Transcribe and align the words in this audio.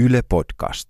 Yle 0.00 0.22
Podcast. 0.28 0.88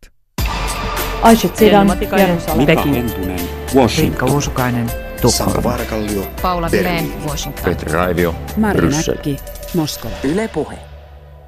Sidan, 1.55 1.93
Jerusalem. 2.17 2.57
Mika 2.57 2.83
Hentunen, 2.83 3.41
Washington. 3.75 3.99
Riikka 3.99 4.27
Uusukainen, 4.27 4.89
Sampo 4.89 5.21
Tukholma. 5.23 5.71
Varkallio, 5.71 6.31
Paula 6.43 6.69
Berliin. 6.71 7.05
Vileen, 7.05 7.27
Washington. 7.27 7.65
Petri 7.65 7.93
Raivio, 7.93 8.35
Mari. 8.57 8.89
Näkki, 8.89 9.37
Moskova. 9.75 10.15
Yle 10.25 10.49
Puhe. 10.49 10.79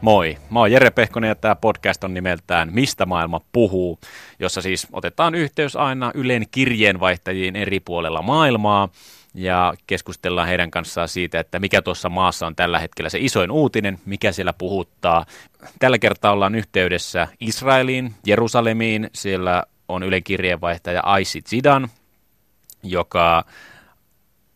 Moi, 0.00 0.38
mä 0.50 0.58
oon 0.58 0.72
Jere 0.72 0.90
Pehkonen 0.90 1.28
ja 1.28 1.34
tämä 1.34 1.54
podcast 1.54 2.04
on 2.04 2.14
nimeltään 2.14 2.68
Mistä 2.72 3.06
maailma 3.06 3.40
puhuu, 3.52 3.98
jossa 4.38 4.62
siis 4.62 4.86
otetaan 4.92 5.34
yhteys 5.34 5.76
aina 5.76 6.10
Ylen 6.14 6.44
kirjeenvaihtajiin 6.50 7.56
eri 7.56 7.80
puolella 7.80 8.22
maailmaa 8.22 8.88
ja 9.34 9.74
keskustellaan 9.86 10.48
heidän 10.48 10.70
kanssaan 10.70 11.08
siitä, 11.08 11.40
että 11.40 11.58
mikä 11.58 11.82
tuossa 11.82 12.08
maassa 12.08 12.46
on 12.46 12.56
tällä 12.56 12.78
hetkellä 12.78 13.08
se 13.10 13.18
isoin 13.20 13.50
uutinen, 13.50 13.98
mikä 14.06 14.32
siellä 14.32 14.52
puhuttaa. 14.52 15.26
Tällä 15.78 15.98
kertaa 15.98 16.32
ollaan 16.32 16.54
yhteydessä 16.54 17.28
Israeliin, 17.40 18.14
Jerusalemiin, 18.26 19.10
siellä 19.14 19.64
on 19.88 20.02
Ylen 20.02 20.22
kirjeenvaihtaja 20.22 21.00
Aisi 21.00 21.42
Zidan, 21.48 21.88
joka 22.82 23.44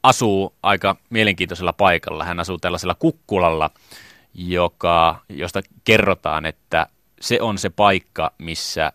asuu 0.03 0.55
aika 0.63 0.97
mielenkiintoisella 1.11 1.73
paikalla. 1.73 2.25
Hän 2.25 2.41
asuu 2.41 2.59
tällaisella 2.59 2.95
kukkulalla, 2.95 3.71
joka, 4.35 5.21
josta 5.29 5.61
kerrotaan, 5.85 6.47
että 6.47 6.87
se 7.21 7.41
on 7.41 7.59
se 7.59 7.71
paikka, 7.71 8.33
missä 8.39 8.93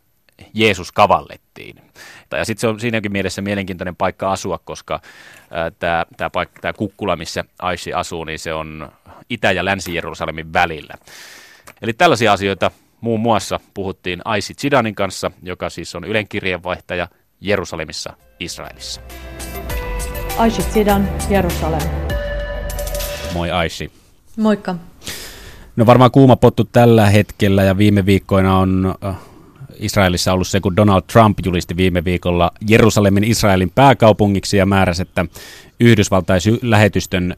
Jeesus 0.54 0.92
kavallettiin. 0.92 1.82
Ja 2.38 2.46
sitten 2.46 2.62
se 2.62 2.68
on 2.68 2.80
siinäkin 2.80 3.12
mielessä 3.12 3.42
mielenkiintoinen 3.42 3.96
paikka 3.96 4.32
asua, 4.32 4.60
koska 4.66 5.02
tämä 5.80 6.06
tää, 6.18 6.30
paikka, 6.30 6.62
tää 6.62 6.74
kukkula, 6.74 7.16
missä 7.16 7.44
Aishi 7.60 7.94
asuu, 7.94 8.24
niin 8.24 8.40
se 8.40 8.54
on 8.54 8.92
Itä- 9.30 9.52
ja 9.52 9.66
Länsi-Jerusalemin 9.66 10.54
välillä. 10.54 10.94
Eli 11.82 11.94
tällaisia 11.94 12.34
asioita 12.34 12.72
muun 13.02 13.20
muassa 13.20 13.60
puhuttiin 13.74 14.22
Aisi 14.26 14.54
Zidanin 14.54 14.96
kanssa, 14.96 15.32
joka 15.44 15.70
siis 15.70 15.96
on 15.96 16.04
Ylen 16.04 16.28
kirjeenvaihtaja 16.28 17.08
Jerusalemissa, 17.42 18.14
Israelissa. 18.40 19.02
Aishat 20.38 20.72
Sidan, 20.72 21.10
Jerusalem. 21.30 21.82
Moi 23.34 23.52
Aishi. 23.52 23.92
Moikka. 24.38 24.76
No 25.76 25.86
varmaan 25.86 26.12
kuuma 26.12 26.36
pottu 26.36 26.64
tällä 26.64 27.10
hetkellä 27.10 27.64
ja 27.64 27.78
viime 27.78 28.06
viikkoina 28.06 28.58
on 28.58 28.96
äh, 29.06 29.16
Israelissa 29.82 30.34
ollut 30.34 30.48
se, 30.48 30.60
kun 30.60 30.76
Donald 30.76 31.02
Trump 31.02 31.40
julisti 31.46 31.78
viime 31.78 32.04
viikolla 32.06 32.52
Jerusalemin 32.70 33.24
Israelin 33.24 33.70
pääkaupungiksi 33.76 34.58
ja 34.58 34.66
määräsi, 34.66 35.02
että 35.02 35.26
Yhdysvaltain 35.80 36.42
lähetystön 36.62 37.36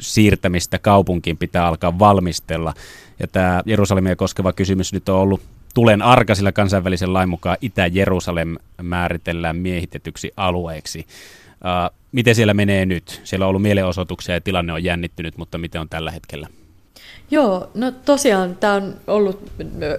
siirtämistä 0.00 0.78
kaupunkiin 0.78 1.36
pitää 1.36 1.66
alkaa 1.66 1.98
valmistella. 1.98 2.74
Ja 3.18 3.26
tämä 3.26 3.62
Jerusalemia 3.66 4.16
koskeva 4.16 4.52
kysymys 4.52 4.92
nyt 4.92 5.08
on 5.08 5.16
ollut 5.16 5.40
tulen 5.74 6.02
arka, 6.02 6.34
sillä 6.34 6.52
kansainvälisen 6.52 7.12
lain 7.12 7.28
mukaan 7.28 7.56
Itä-Jerusalem 7.60 8.56
määritellään 8.82 9.56
miehitetyksi 9.56 10.32
alueeksi. 10.36 11.06
Miten 12.12 12.34
siellä 12.34 12.54
menee 12.54 12.86
nyt? 12.86 13.20
Siellä 13.24 13.46
on 13.46 13.48
ollut 13.48 13.62
mielenosoituksia 13.62 14.34
ja 14.34 14.40
tilanne 14.40 14.72
on 14.72 14.84
jännittynyt, 14.84 15.36
mutta 15.36 15.58
miten 15.58 15.80
on 15.80 15.88
tällä 15.88 16.10
hetkellä? 16.10 16.48
Joo, 17.30 17.70
no 17.74 17.90
tosiaan 17.90 18.56
tämä 18.56 18.74
on 18.74 18.94
ollut, 19.06 19.52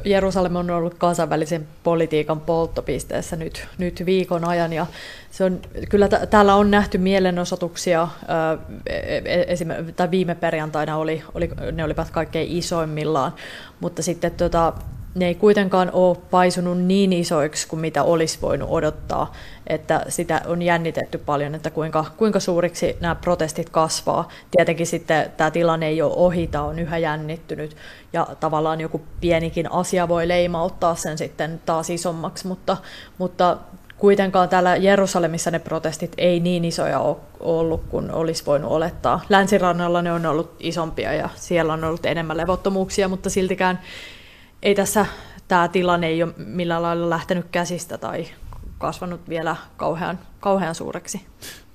Jerusalem 0.06 0.56
on 0.56 0.70
ollut 0.70 0.94
kansainvälisen 0.94 1.68
politiikan 1.84 2.40
polttopisteessä 2.40 3.36
nyt, 3.36 3.68
nyt 3.78 4.04
viikon 4.06 4.46
ajan 4.48 4.74
ja 4.74 4.86
se 5.32 5.44
on, 5.44 5.62
kyllä 5.90 6.08
t- 6.08 6.30
täällä 6.30 6.56
on 6.56 6.72
nähty 6.72 6.98
mielenosoituksia, 6.98 8.08
ää, 8.28 8.58
esim, 9.48 9.68
tai 9.96 10.12
viime 10.12 10.36
perjantaina 10.36 10.98
oli, 10.98 11.24
oli, 11.34 11.50
ne 11.72 11.84
olivat 11.84 12.10
kaikkein 12.10 12.58
isoimmillaan, 12.58 13.34
mutta 13.80 14.04
sitten 14.04 14.32
tota, 14.32 14.74
ne 15.16 15.28
ei 15.28 15.36
kuitenkaan 15.36 15.92
ole 15.94 16.18
paisunut 16.32 16.78
niin 16.78 17.14
isoiksi 17.14 17.68
kuin 17.68 17.80
mitä 17.80 18.04
olisi 18.04 18.40
voinut 18.42 18.70
odottaa, 18.72 19.34
että 19.68 20.06
sitä 20.10 20.42
on 20.46 20.62
jännitetty 20.62 21.18
paljon, 21.18 21.56
että 21.56 21.70
kuinka, 21.70 22.06
kuinka 22.18 22.40
suuriksi 22.40 22.98
nämä 23.00 23.16
protestit 23.16 23.70
kasvaa. 23.70 24.30
Tietenkin 24.52 24.88
sitten 24.88 25.32
tämä 25.38 25.52
tilanne 25.52 25.88
ei 25.88 26.02
ole 26.02 26.14
ohi, 26.16 26.48
tämä 26.48 26.64
on 26.64 26.80
yhä 26.80 26.98
jännittynyt 26.98 27.76
ja 28.14 28.28
tavallaan 28.40 28.82
joku 28.82 29.02
pienikin 29.22 29.72
asia 29.72 30.08
voi 30.08 30.28
leimauttaa 30.28 30.96
sen 30.96 31.18
sitten 31.18 31.62
taas 31.66 31.90
isommaksi, 31.90 32.48
mutta, 32.48 32.78
mutta 33.18 33.58
kuitenkaan 33.98 34.50
täällä 34.50 34.76
Jerusalemissa 34.76 35.52
ne 35.52 35.60
protestit 35.60 36.14
ei 36.18 36.40
niin 36.40 36.66
isoja 36.66 37.00
ole 37.00 37.18
ollut 37.40 37.84
kuin 37.90 38.12
olisi 38.12 38.46
voinut 38.46 38.72
olettaa. 38.72 39.22
Länsirannalla 39.30 40.02
ne 40.02 40.12
on 40.12 40.26
ollut 40.26 40.56
isompia 40.60 41.14
ja 41.14 41.30
siellä 41.36 41.74
on 41.74 41.84
ollut 41.84 42.06
enemmän 42.06 42.38
levottomuuksia, 42.38 43.08
mutta 43.08 43.30
siltikään 43.30 43.80
ei 44.64 44.76
tässä 44.76 45.06
tämä 45.48 45.68
tilanne 45.68 46.08
ei 46.08 46.24
ole 46.24 46.34
millään 46.38 46.82
lailla 46.82 47.10
lähtenyt 47.10 47.46
käsistä 47.52 47.98
tai 47.98 48.28
kasvanut 48.78 49.30
vielä 49.30 49.56
kauhean, 49.78 50.20
kauhean 50.40 50.76
suureksi. 50.76 51.22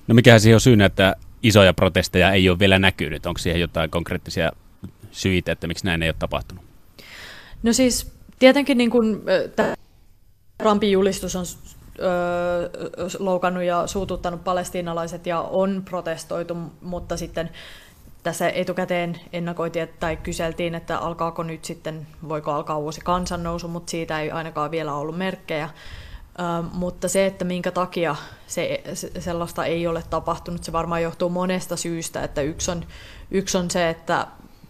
No 0.06 0.14
mikähän 0.14 0.40
siihen 0.40 0.56
on 0.56 0.60
syynä, 0.60 0.84
että 0.84 1.16
isoja 1.42 1.74
protesteja 1.74 2.32
ei 2.32 2.48
ole 2.48 2.58
vielä 2.58 2.78
näkynyt? 2.78 3.26
Onko 3.26 3.38
siihen 3.38 3.60
jotain 3.60 3.90
konkreettisia 3.90 4.52
syitä, 5.10 5.52
että 5.52 5.66
miksi 5.66 5.84
näin 5.84 6.02
ei 6.02 6.08
ole 6.08 6.16
tapahtunut? 6.18 6.64
No 7.62 7.72
siis 7.72 8.12
tietenkin 8.38 8.78
niin 8.78 8.90
kuin, 8.90 9.22
tämä 9.56 9.74
Trumpin 10.58 10.92
julistus 10.92 11.36
on 11.36 11.44
ö, 11.98 12.70
loukannut 13.18 13.62
ja 13.62 13.86
suututtanut 13.86 14.44
palestiinalaiset 14.44 15.26
ja 15.26 15.40
on 15.40 15.82
protestoitu, 15.84 16.56
mutta 16.80 17.16
sitten 17.16 17.50
tässä 18.26 18.48
etukäteen 18.48 19.20
ennakoitiin 19.32 19.88
tai 20.00 20.16
kyseltiin, 20.16 20.74
että 20.74 20.98
alkaako 20.98 21.42
nyt 21.42 21.64
sitten, 21.64 22.06
voiko 22.28 22.52
alkaa 22.52 22.78
uusi 22.78 23.00
kansannousu, 23.04 23.68
mutta 23.68 23.90
siitä 23.90 24.20
ei 24.20 24.30
ainakaan 24.30 24.70
vielä 24.70 24.94
ollut 24.94 25.18
merkkejä. 25.18 25.70
Ö, 26.38 26.62
mutta 26.72 27.08
se, 27.08 27.26
että 27.26 27.44
minkä 27.44 27.70
takia 27.70 28.16
se, 28.46 28.82
se, 28.94 29.10
sellaista 29.18 29.64
ei 29.64 29.86
ole 29.86 30.02
tapahtunut, 30.10 30.64
se 30.64 30.72
varmaan 30.72 31.02
johtuu 31.02 31.28
monesta 31.28 31.76
syystä. 31.76 32.24
Että 32.24 32.40
yksi, 32.40 32.70
on, 32.70 32.84
yksi 33.30 33.58
on 33.58 33.70
se, 33.70 33.88
että 33.88 34.26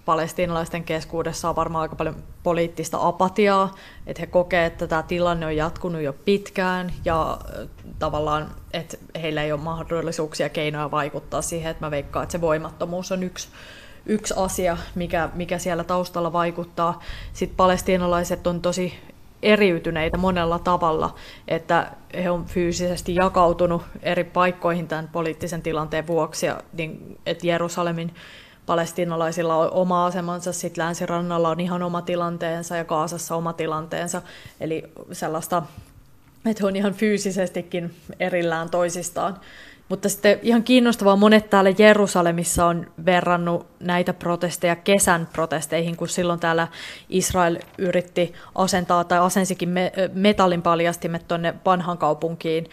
palestiinalaisten 0.07 0.85
keskuudessa 0.85 1.49
on 1.49 1.57
varmaan 1.57 1.83
aika 1.83 1.97
paljon 1.97 2.17
poliittista 2.43 2.99
apatiaa, 3.01 3.75
että 4.07 4.21
he 4.21 4.27
kokee, 4.27 4.67
että 4.67 4.87
tämä 4.87 5.03
tilanne 5.03 5.47
on 5.47 5.57
jatkunut 5.57 6.03
jo 6.03 6.13
pitkään 6.13 6.93
ja 7.05 7.39
tavallaan, 7.99 8.51
että 8.73 8.97
heillä 9.23 9.43
ei 9.43 9.53
ole 9.53 9.61
mahdollisuuksia 9.61 10.49
keinoja 10.49 10.91
vaikuttaa 10.91 11.43
siihen, 11.43 11.71
että 11.71 11.87
mä 11.87 11.91
veikkaan, 11.91 12.23
että 12.23 12.33
se 12.33 12.41
voimattomuus 12.41 13.13
on 13.13 13.23
yksi, 13.23 13.49
yksi 14.07 14.35
asia, 14.37 14.77
mikä, 14.95 15.29
mikä 15.35 15.59
siellä 15.59 15.85
taustalla 15.85 16.33
vaikuttaa. 16.33 17.03
Sitten 17.33 17.57
palestiinalaiset 17.57 18.47
on 18.47 18.63
tosi 18.63 18.99
eriytyneitä 19.43 20.17
monella 20.17 20.59
tavalla, 20.59 21.15
että 21.49 21.93
he 22.15 22.31
on 22.31 22.45
fyysisesti 22.45 23.15
jakautunut 23.15 23.83
eri 24.03 24.25
paikkoihin 24.25 24.89
tämän 24.89 25.09
poliittisen 25.09 25.63
tilanteen 25.63 26.07
vuoksi, 26.07 26.47
ja 26.47 26.61
niin, 26.73 27.19
että 27.27 27.47
Jerusalemin 27.47 28.15
palestiinalaisilla 28.67 29.57
on 29.57 29.71
oma 29.73 30.07
asemansa, 30.07 30.53
sitten 30.53 30.85
länsirannalla 30.85 31.49
on 31.49 31.61
ihan 31.61 31.83
oma 31.83 32.03
tilanteensa 32.03 32.77
ja 32.77 32.85
Kaasassa 32.85 33.37
oma 33.37 33.53
tilanteensa, 33.53 34.23
eli 34.61 34.85
sellaista, 35.13 35.63
että 36.47 36.63
he 36.63 36.67
on 36.67 36.77
ihan 36.77 36.95
fyysisestikin 36.95 37.95
erillään 38.21 38.71
toisistaan. 38.71 39.41
Mutta 39.89 40.09
sitten 40.09 40.39
ihan 40.43 40.63
kiinnostavaa, 40.63 41.17
monet 41.17 41.51
täällä 41.51 41.71
Jerusalemissa 41.79 42.67
on 42.67 42.87
verrannut 43.05 43.67
näitä 43.81 44.13
protesteja 44.13 44.77
kesän 44.77 45.29
protesteihin, 45.33 45.97
kun 45.97 46.09
silloin 46.09 46.41
täällä 46.41 46.69
Israel 47.09 47.59
yritti 47.79 48.33
asentaa 48.55 49.05
tai 49.05 49.19
asensikin 49.19 49.75
metallin 50.13 50.63
paljastimet 50.63 51.29
tuonne 51.29 51.55
vanhan 51.65 51.99
kaupunkiin, 51.99 52.67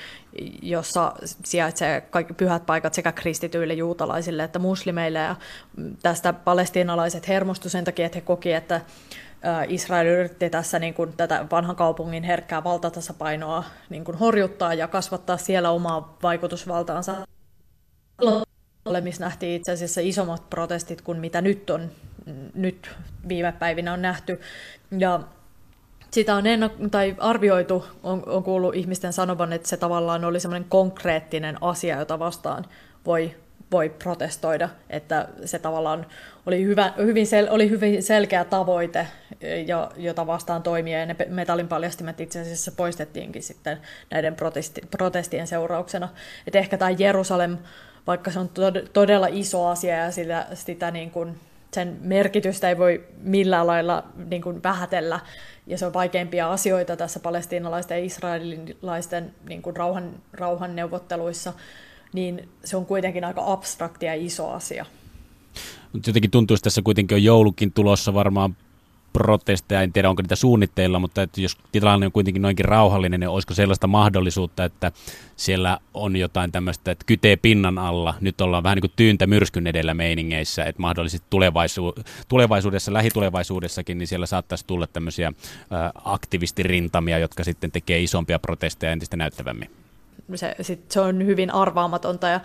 jossa 0.62 1.13
sijaitsee 1.46 2.02
kaikki 2.02 2.34
pyhät 2.34 2.66
paikat 2.66 2.94
sekä 2.94 3.12
kristityille, 3.12 3.73
juutalaisille 3.73 4.44
että 4.44 4.59
muslimeille. 4.59 5.19
Ja 5.19 5.35
tästä 6.02 6.34
palestiinalaiset 6.34 7.28
hermostu 7.28 7.69
sen 7.69 7.84
takia, 7.84 8.06
että 8.06 8.18
he 8.18 8.22
koki, 8.22 8.53
että 8.53 8.81
Israel 9.67 10.07
yritti 10.07 10.49
tässä 10.49 10.79
niin 10.79 10.93
kuin, 10.93 11.13
tätä 11.17 11.45
vanhan 11.51 11.75
kaupungin 11.75 12.23
herkkää 12.23 12.63
valtatasapainoa 12.63 13.63
niin 13.90 14.03
kuin 14.03 14.17
horjuttaa 14.17 14.73
ja 14.73 14.87
kasvattaa 14.87 15.37
siellä 15.37 15.69
omaa 15.69 16.17
vaikutusvaltaansa. 16.23 17.16
Missä 19.01 19.23
nähtiin 19.23 19.55
itse 19.55 19.72
asiassa 19.72 20.01
isommat 20.01 20.49
protestit 20.49 21.01
kuin 21.01 21.19
mitä 21.19 21.41
nyt 21.41 21.69
on 21.69 21.91
nyt 22.53 22.95
viime 23.28 23.51
päivinä 23.51 23.93
on 23.93 24.01
nähty. 24.01 24.40
Ja 24.97 25.19
sitä 26.11 26.35
on 26.35 26.43
ennak- 26.43 26.89
tai 26.91 27.16
arvioitu, 27.19 27.85
on, 28.03 28.23
on 28.25 28.43
kuullut 28.43 28.75
ihmisten 28.75 29.13
sanovan, 29.13 29.53
että 29.53 29.69
se 29.69 29.78
tavallaan 29.78 30.25
oli 30.25 30.39
semmoinen 30.39 30.69
konkreettinen 30.69 31.57
asia, 31.61 31.99
jota 31.99 32.19
vastaan 32.19 32.66
voi 33.05 33.35
voi 33.73 33.90
protestoida, 33.90 34.70
että 34.90 35.28
se 35.46 35.59
tavallaan 35.59 36.05
oli, 36.46 36.64
hyvä, 36.64 36.93
hyvin, 36.97 37.28
sel, 37.28 37.47
oli 37.49 37.70
hyvin 37.70 38.03
selkeä 38.03 38.46
tavoite, 38.46 39.08
ja, 39.67 39.91
jota 39.97 40.28
vastaan 40.28 40.64
toimia, 40.64 40.99
ja 40.99 41.05
ne 41.05 41.16
metallin 41.28 41.67
paljastimet 41.67 42.20
itse 42.20 42.41
asiassa 42.41 42.72
poistettiinkin 42.72 43.43
sitten 43.43 43.78
näiden 44.11 44.35
protesti, 44.35 44.81
protestien 44.91 45.47
seurauksena. 45.47 46.09
Et 46.47 46.55
ehkä 46.55 46.78
tämä 46.78 46.91
Jerusalem, 46.91 47.58
vaikka 48.08 48.31
se 48.31 48.40
on 48.40 48.49
todella 48.93 49.28
iso 49.31 49.67
asia 49.67 49.96
ja 49.96 50.11
sitä, 50.11 50.47
sitä 50.53 50.91
niin 50.91 51.11
kuin 51.11 51.40
sen 51.73 51.97
merkitystä 52.02 52.70
ei 52.70 52.78
voi 52.78 53.03
millään 53.17 53.67
lailla 53.67 54.03
niin 54.29 54.41
kuin 54.41 54.64
vähätellä, 54.64 55.20
ja 55.67 55.78
se 55.78 55.85
on 55.85 55.93
vaikeimpia 55.93 56.52
asioita 56.52 56.97
tässä 56.97 57.20
palestiinalaisten 57.20 57.97
ja 57.97 58.05
israelilaisten 58.05 59.35
niin 59.49 59.61
kuin 59.61 59.75
rauhan, 59.75 60.14
rauhan 60.34 60.75
neuvotteluissa, 60.75 61.53
niin 62.13 62.49
se 62.63 62.77
on 62.77 62.85
kuitenkin 62.85 63.23
aika 63.23 63.51
abstrakti 63.51 64.05
ja 64.05 64.13
iso 64.13 64.49
asia. 64.49 64.85
Mutta 65.93 66.09
jotenkin 66.09 66.31
tuntuu, 66.31 66.55
että 66.55 66.63
tässä 66.63 66.81
kuitenkin 66.81 67.15
on 67.15 67.23
joulukin 67.23 67.71
tulossa 67.71 68.13
varmaan 68.13 68.55
protesteja, 69.13 69.81
en 69.81 69.93
tiedä 69.93 70.09
onko 70.09 70.21
niitä 70.21 70.35
suunnitteilla, 70.35 70.99
mutta 70.99 71.21
että 71.21 71.41
jos 71.41 71.57
tilanne 71.71 72.05
on 72.05 72.11
kuitenkin 72.11 72.41
noinkin 72.41 72.65
rauhallinen, 72.65 73.19
niin 73.19 73.29
olisiko 73.29 73.53
sellaista 73.53 73.87
mahdollisuutta, 73.87 74.65
että 74.65 74.91
siellä 75.35 75.77
on 75.93 76.15
jotain 76.15 76.51
tämmöistä, 76.51 76.91
että 76.91 77.05
kytee 77.05 77.35
pinnan 77.35 77.77
alla, 77.77 78.13
nyt 78.21 78.41
ollaan 78.41 78.63
vähän 78.63 78.75
niin 78.75 78.81
kuin 78.81 78.93
tyyntä 78.95 79.27
myrskyn 79.27 79.67
edellä 79.67 79.93
meiningeissä, 79.93 80.63
että 80.63 80.81
mahdollisesti 80.81 81.27
tulevaisu- 81.29 82.03
tulevaisuudessa, 82.27 82.93
lähitulevaisuudessakin, 82.93 83.97
niin 83.97 84.07
siellä 84.07 84.25
saattaisi 84.25 84.67
tulla 84.67 84.87
tämmöisiä 84.87 85.27
ä, 85.27 85.31
aktivistirintamia, 86.03 87.19
jotka 87.19 87.43
sitten 87.43 87.71
tekee 87.71 88.01
isompia 88.01 88.39
protesteja 88.39 88.91
entistä 88.91 89.17
näyttävämmin 89.17 89.83
se, 90.35 90.55
sit 90.61 90.91
se 90.91 90.99
on 90.99 91.25
hyvin 91.25 91.53
arvaamatonta 91.53 92.28
ja 92.28 92.40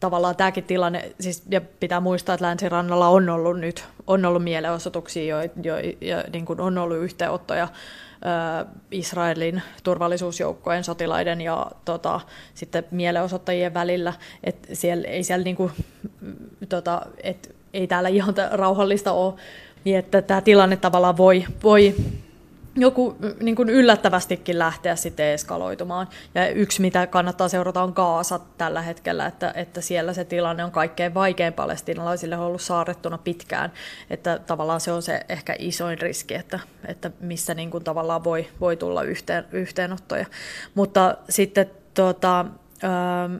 tavallaan 0.00 0.36
tämäkin 0.36 0.64
tilanne, 0.64 1.12
siis, 1.20 1.42
ja 1.50 1.60
pitää 1.60 2.00
muistaa, 2.00 2.34
että 2.34 2.46
länsirannalla 2.46 3.08
on 3.08 3.28
ollut 3.28 3.58
nyt 3.58 3.84
on 4.06 4.24
ollut 4.24 4.44
mielenosoituksia 4.44 5.36
jo, 5.36 5.50
jo, 5.62 5.74
ja 6.00 6.24
niin 6.32 6.44
kuin 6.44 6.60
on 6.60 6.78
ollut 6.78 6.98
yhteenottoja 6.98 7.68
ö, 8.64 8.66
Israelin 8.90 9.62
turvallisuusjoukkojen 9.82 10.84
sotilaiden 10.84 11.40
ja 11.40 11.70
tota, 11.84 12.20
sitten 12.54 12.84
mielenosoittajien 12.90 13.74
välillä, 13.74 14.12
että 14.44 14.74
siellä, 14.74 15.08
ei 15.08 15.22
siellä 15.22 15.44
niin 15.44 15.56
kuin, 15.56 15.72
tota, 16.68 17.02
et, 17.22 17.54
ei 17.72 17.86
täällä 17.86 18.08
ihan 18.08 18.34
rauhallista 18.50 19.12
ole, 19.12 19.34
niin 19.84 19.98
että 19.98 20.22
tämä 20.22 20.40
tilanne 20.40 20.76
tavallaan 20.76 21.16
voi, 21.16 21.44
voi 21.62 21.94
joku 22.76 23.16
niin 23.40 23.56
kuin 23.56 23.68
yllättävästikin 23.68 24.58
lähteä 24.58 24.96
sitten 24.96 25.26
eskaloitumaan. 25.26 26.08
Ja 26.34 26.48
yksi, 26.48 26.80
mitä 26.80 27.06
kannattaa 27.06 27.48
seurata, 27.48 27.82
on 27.82 27.92
Gaasa 27.96 28.40
tällä 28.58 28.82
hetkellä, 28.82 29.26
että, 29.26 29.52
että 29.56 29.80
siellä 29.80 30.12
se 30.12 30.24
tilanne 30.24 30.64
on 30.64 30.70
kaikkein 30.70 31.14
vaikein 31.14 31.52
palestinalaisille 31.52 32.36
ollut 32.36 32.62
saarrettuna 32.62 33.18
pitkään. 33.18 33.72
Että 34.10 34.40
tavallaan 34.46 34.80
se 34.80 34.92
on 34.92 35.02
se 35.02 35.20
ehkä 35.28 35.56
isoin 35.58 35.98
riski, 35.98 36.34
että, 36.34 36.60
että 36.86 37.10
missä 37.20 37.54
niin 37.54 37.70
kuin 37.70 37.84
tavallaan 37.84 38.24
voi, 38.24 38.46
voi 38.60 38.76
tulla 38.76 39.02
yhteen, 39.02 39.44
yhteenottoja. 39.52 40.26
Mutta 40.74 41.16
sitten 41.28 41.70
tota, 41.94 42.40
ähm, 42.84 43.34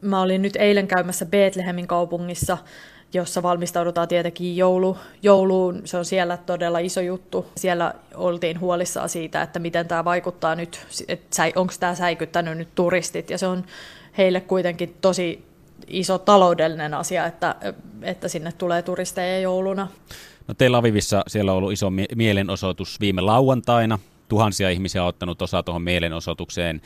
mä 0.00 0.22
olin 0.22 0.42
nyt 0.42 0.56
eilen 0.56 0.88
käymässä 0.88 1.26
Betlehemin 1.26 1.86
kaupungissa, 1.86 2.58
jossa 3.14 3.42
valmistaudutaan 3.42 4.08
tietenkin 4.08 4.56
joulu, 4.56 4.96
jouluun. 5.22 5.82
Se 5.84 5.96
on 5.96 6.04
siellä 6.04 6.36
todella 6.36 6.78
iso 6.78 7.00
juttu. 7.00 7.46
Siellä 7.56 7.94
oltiin 8.14 8.60
huolissaan 8.60 9.08
siitä, 9.08 9.42
että 9.42 9.58
miten 9.58 9.88
tämä 9.88 10.04
vaikuttaa 10.04 10.54
nyt, 10.54 10.86
että 11.08 11.42
onko 11.56 11.72
tämä 11.80 11.94
säikyttänyt 11.94 12.58
nyt 12.58 12.68
turistit. 12.74 13.30
Ja 13.30 13.38
se 13.38 13.46
on 13.46 13.64
heille 14.18 14.40
kuitenkin 14.40 14.96
tosi 15.00 15.44
iso 15.86 16.18
taloudellinen 16.18 16.94
asia, 16.94 17.26
että, 17.26 17.54
että 18.02 18.28
sinne 18.28 18.52
tulee 18.52 18.82
turisteja 18.82 19.40
jouluna. 19.40 19.88
No 20.48 20.54
Tel 20.54 20.74
Avivissa 20.74 21.22
siellä 21.26 21.52
on 21.52 21.58
ollut 21.58 21.72
iso 21.72 21.90
mielenosoitus 22.14 23.00
viime 23.00 23.20
lauantaina. 23.20 23.98
Tuhansia 24.28 24.70
ihmisiä 24.70 25.02
on 25.02 25.08
ottanut 25.08 25.42
osaa 25.42 25.62
tuohon 25.62 25.82
mielenosoitukseen. 25.82 26.80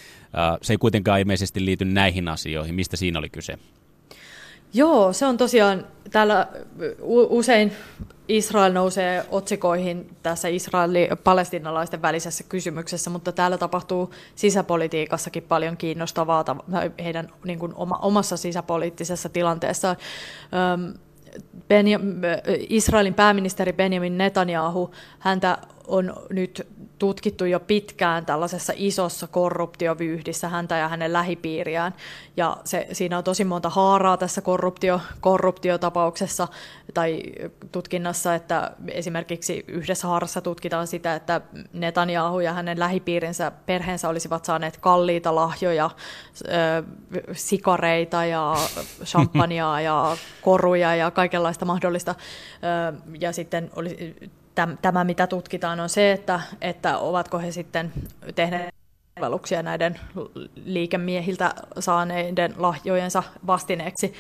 Se 0.63 0.73
ei 0.73 0.79
kuitenkaan 0.79 1.21
ilmeisesti 1.21 1.65
liity 1.65 1.85
näihin 1.85 2.29
asioihin. 2.29 2.75
Mistä 2.75 2.97
siinä 2.97 3.19
oli 3.19 3.29
kyse? 3.29 3.59
Joo, 4.77 5.13
se 5.13 5.27
on 5.27 5.37
tosiaan, 5.37 5.87
täällä 6.11 6.47
usein 7.29 7.73
Israel 8.29 8.73
nousee 8.73 9.25
otsikoihin 9.31 10.17
tässä 10.23 10.49
Israeli-palestinalaisten 10.49 12.03
välisessä 12.03 12.45
kysymyksessä, 12.49 13.11
mutta 13.11 13.33
täällä 13.33 13.59
tapahtuu 13.59 14.11
sisäpolitiikassakin 14.35 15.43
paljon 15.43 15.77
kiinnostavaa 15.77 16.45
heidän 17.05 17.29
niin 17.45 17.59
kuin 17.59 17.73
oma, 17.75 17.99
omassa 18.03 18.37
sisäpoliittisessa 18.37 19.29
tilanteessaan. 19.29 19.97
Israelin 22.69 23.15
pääministeri 23.15 23.73
Benjamin 23.73 24.19
Netanyahu, 24.19 24.91
häntä 25.19 25.59
on 25.87 26.15
nyt 26.31 26.67
tutkittu 26.99 27.45
jo 27.45 27.61
pitkään 27.61 28.27
tällaisessa 28.27 28.73
isossa 28.77 29.27
korruptiovyyhdissä 29.27 30.49
häntä 30.49 30.77
ja 30.77 30.89
hänen 30.89 31.13
lähipiiriään. 31.13 31.95
Ja 32.37 32.57
se, 32.65 32.87
siinä 32.93 33.19
on 33.19 33.25
tosi 33.25 33.45
monta 33.45 33.71
haaraa 33.71 34.17
tässä 34.17 34.41
korruptio, 34.41 35.01
korruptiotapauksessa 35.21 36.49
tai 36.95 37.23
tutkinnassa, 37.73 38.35
että 38.35 38.71
esimerkiksi 38.89 39.65
yhdessä 39.69 40.09
haarassa 40.09 40.41
tutkitaan 40.41 40.87
sitä, 40.87 41.15
että 41.15 41.41
Netanyahu 41.73 42.41
ja 42.41 42.53
hänen 42.53 42.79
lähipiirinsä, 42.79 43.53
perheensä 43.67 44.09
olisivat 44.09 44.45
saaneet 44.45 44.77
kalliita 44.77 45.35
lahjoja, 45.35 45.91
sikareita 47.33 48.25
ja 48.25 48.55
champagnea 49.05 49.81
ja 49.81 50.17
koruja 50.43 50.95
ja 50.95 51.11
kaikenlaista 51.11 51.65
mahdollista. 51.65 52.15
Ja 53.21 53.33
sitten 53.33 53.71
olisi 53.77 54.17
tämä, 54.83 55.05
mitä 55.05 55.27
tutkitaan, 55.27 55.81
on 55.81 55.89
se, 55.89 56.13
että, 56.13 56.41
että 56.61 56.99
ovatko 56.99 57.39
he 57.39 57.53
sitten 57.53 57.93
tehneet 58.35 58.75
palveluksia 59.15 59.63
näiden 59.63 60.01
liikemiehiltä 60.65 61.55
saaneiden 61.79 62.55
lahjojensa 62.57 63.23
vastineeksi. 63.47 64.15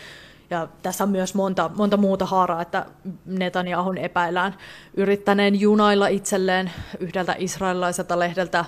Ja 0.50 0.68
tässä 0.82 1.04
on 1.04 1.10
myös 1.10 1.34
monta, 1.34 1.70
monta 1.76 1.96
muuta 1.96 2.26
haaraa, 2.26 2.62
että 2.62 2.86
Netanyahun 3.26 3.98
epäillään 3.98 4.54
yrittäneen 4.94 5.60
junailla 5.60 6.08
itselleen 6.08 6.70
yhdeltä 7.00 7.34
israelilaiselta 7.38 8.18
lehdeltä 8.18 8.64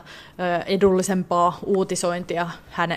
edullisempaa 0.66 1.58
uutisointia 1.64 2.50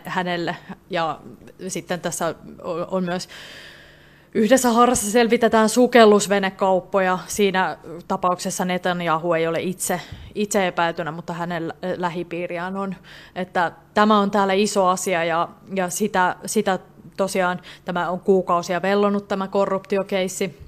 hänelle. 0.06 0.56
Ja 0.90 1.20
sitten 1.68 2.02
tässä 2.02 2.36
on 2.92 3.04
myös 3.04 3.30
Yhdessä 4.34 4.70
harrassa 4.70 5.12
selvitetään 5.12 5.70
sukellusvenekauppoja. 5.70 7.20
Siinä 7.28 7.78
tapauksessa 8.08 8.66
Netanyahu 8.66 9.34
ei 9.34 9.48
ole 9.48 9.62
itse, 9.62 10.02
itse 10.36 10.68
epäytynä, 10.68 11.12
mutta 11.12 11.34
hänen 11.34 11.74
lähipiiriään 11.98 12.78
on. 12.78 12.96
Että 13.36 13.72
tämä 13.94 14.20
on 14.20 14.32
täällä 14.32 14.54
iso 14.54 14.88
asia 14.88 15.24
ja, 15.24 15.50
ja 15.76 15.90
sitä, 15.90 16.36
sitä 16.46 16.80
tosiaan 17.18 17.60
tämä 17.86 18.10
on 18.10 18.20
kuukausia 18.20 18.82
vellonut 18.82 19.28
tämä 19.28 19.48
korruptiokeissi. 19.48 20.60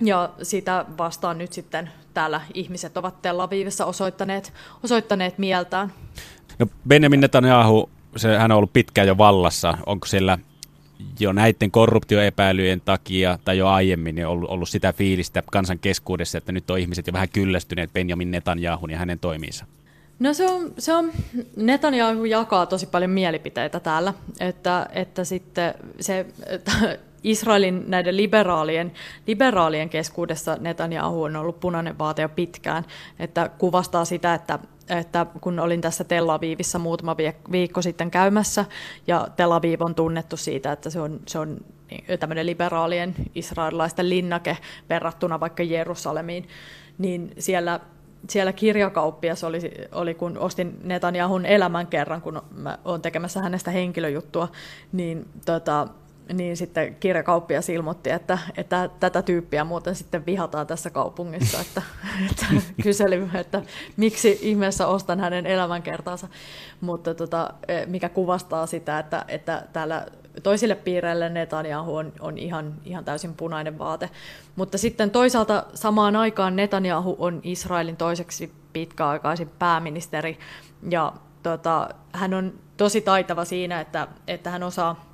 Ja 0.00 0.30
sitä 0.42 0.84
vastaan 0.98 1.38
nyt 1.38 1.52
sitten 1.52 1.90
täällä 2.14 2.40
ihmiset 2.54 2.96
ovat 2.96 3.22
Tel 3.22 3.40
Avivissa 3.40 3.86
osoittaneet, 3.86 4.52
osoittaneet 4.84 5.38
mieltään. 5.38 5.92
No 6.58 6.66
Benjamin 6.88 7.20
Netanyahu, 7.20 7.90
se, 8.16 8.38
hän 8.38 8.52
on 8.52 8.56
ollut 8.56 8.72
pitkään 8.72 9.08
jo 9.08 9.18
vallassa. 9.18 9.78
Onko 9.86 10.06
siellä 10.06 10.38
jo 11.20 11.32
näiden 11.32 11.70
korruptioepäilyjen 11.70 12.80
takia 12.80 13.38
tai 13.44 13.58
jo 13.58 13.68
aiemmin 13.68 14.14
niin 14.14 14.26
ollut, 14.26 14.50
ollut 14.50 14.68
sitä 14.68 14.92
fiilistä 14.92 15.42
kansan 15.52 15.78
keskuudessa, 15.78 16.38
että 16.38 16.52
nyt 16.52 16.70
on 16.70 16.78
ihmiset 16.78 17.06
jo 17.06 17.12
vähän 17.12 17.28
kyllästyneet 17.28 17.92
Benjamin 17.92 18.30
Netanyahun 18.30 18.90
ja 18.90 18.98
hänen 18.98 19.18
toimiinsa? 19.18 19.66
No 20.22 20.34
se 20.34 20.46
on, 20.46 20.72
se 20.78 20.94
on, 20.94 21.12
Netanyahu 21.56 22.24
jakaa 22.24 22.66
tosi 22.66 22.86
paljon 22.86 23.10
mielipiteitä 23.10 23.80
täällä, 23.80 24.14
että, 24.40 24.86
että 24.92 25.24
sitten 25.24 25.74
se, 26.00 26.26
että 26.46 26.72
Israelin 27.24 27.84
näiden 27.86 28.16
liberaalien, 28.16 28.92
liberaalien 29.26 29.88
keskuudessa 29.88 30.56
Netanyahu 30.60 31.22
on 31.22 31.36
ollut 31.36 31.60
punainen 31.60 31.98
vaate 31.98 32.22
jo 32.22 32.28
pitkään, 32.28 32.84
että 33.18 33.50
kuvastaa 33.58 34.04
sitä, 34.04 34.34
että 34.34 34.58
että 34.88 35.26
kun 35.40 35.58
olin 35.58 35.80
tässä 35.80 36.04
Tel 36.04 36.28
Avivissa 36.28 36.78
muutama 36.78 37.16
viikko 37.52 37.82
sitten 37.82 38.10
käymässä, 38.10 38.64
ja 39.06 39.28
Tel 39.36 39.52
Aviv 39.52 39.80
on 39.80 39.94
tunnettu 39.94 40.36
siitä, 40.36 40.72
että 40.72 40.90
se 40.90 41.00
on, 41.00 41.20
se 41.26 41.38
on 41.38 41.56
tämmöinen 42.20 42.46
liberaalien 42.46 43.14
israelilaisten 43.34 44.08
linnake 44.08 44.58
verrattuna 44.88 45.40
vaikka 45.40 45.62
Jerusalemiin, 45.62 46.48
niin 46.98 47.32
siellä 47.38 47.80
siellä 48.28 48.52
kirjakauppias 48.52 49.44
oli, 49.44 49.58
oli, 49.92 50.14
kun 50.14 50.38
ostin 50.38 50.78
Netanyahun 50.82 51.46
elämän 51.46 51.86
kerran, 51.86 52.22
kun 52.22 52.42
mä 52.54 52.78
olen 52.84 53.02
tekemässä 53.02 53.42
hänestä 53.42 53.70
henkilöjuttua, 53.70 54.48
niin 54.92 55.28
tota, 55.44 55.88
niin 56.32 56.56
sitten 56.56 56.94
kirjakauppias 56.94 57.68
ilmoitti, 57.68 58.10
että, 58.10 58.38
että 58.56 58.90
tätä 59.00 59.22
tyyppiä 59.22 59.64
muuten 59.64 59.94
sitten 59.94 60.26
vihataan 60.26 60.66
tässä 60.66 60.90
kaupungissa, 60.90 61.60
että, 61.60 61.82
että 62.30 62.46
kyseli, 62.82 63.22
että 63.34 63.62
miksi 63.96 64.38
ihmeessä 64.42 64.86
ostan 64.86 65.20
hänen 65.20 65.46
elämänkertaansa, 65.46 66.28
mutta 66.80 67.14
tota, 67.14 67.54
e, 67.68 67.86
mikä 67.86 68.08
kuvastaa 68.08 68.66
sitä, 68.66 68.98
että, 68.98 69.24
että 69.28 69.62
täällä 69.72 70.06
toisille 70.42 70.74
piireille 70.74 71.28
Netanyahu 71.28 71.96
on, 71.96 72.12
on 72.20 72.38
ihan, 72.38 72.74
ihan 72.84 73.04
täysin 73.04 73.34
punainen 73.34 73.78
vaate. 73.78 74.10
Mutta 74.56 74.78
sitten 74.78 75.10
toisaalta 75.10 75.64
samaan 75.74 76.16
aikaan 76.16 76.56
Netanyahu 76.56 77.16
on 77.18 77.40
Israelin 77.42 77.96
toiseksi 77.96 78.52
pitkäaikaisin 78.72 79.50
pääministeri, 79.58 80.38
ja 80.90 81.12
tota, 81.42 81.88
hän 82.12 82.34
on 82.34 82.52
tosi 82.76 83.00
taitava 83.00 83.44
siinä, 83.44 83.80
että, 83.80 84.08
että 84.26 84.50
hän 84.50 84.62
osaa 84.62 85.12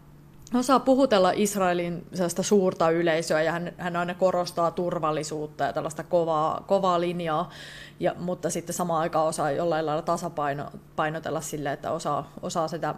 osaa 0.54 0.80
puhutella 0.80 1.32
Israelin 1.34 2.06
suurta 2.40 2.90
yleisöä 2.90 3.42
ja 3.42 3.52
hän, 3.52 3.72
hän 3.78 3.96
aina 3.96 4.14
korostaa 4.14 4.70
turvallisuutta 4.70 5.64
ja 5.64 5.72
tällaista 5.72 6.02
kovaa, 6.02 6.64
kovaa 6.66 7.00
linjaa, 7.00 7.50
ja, 8.00 8.14
mutta 8.18 8.50
sitten 8.50 8.74
samaan 8.74 9.00
aikaan 9.00 9.26
osaa 9.26 9.50
jollain 9.50 9.86
lailla 9.86 10.02
tasapainotella 10.02 11.40
sille, 11.40 11.72
että 11.72 11.90
osaa, 11.90 12.32
osaa 12.42 12.68
sitä 12.68 12.94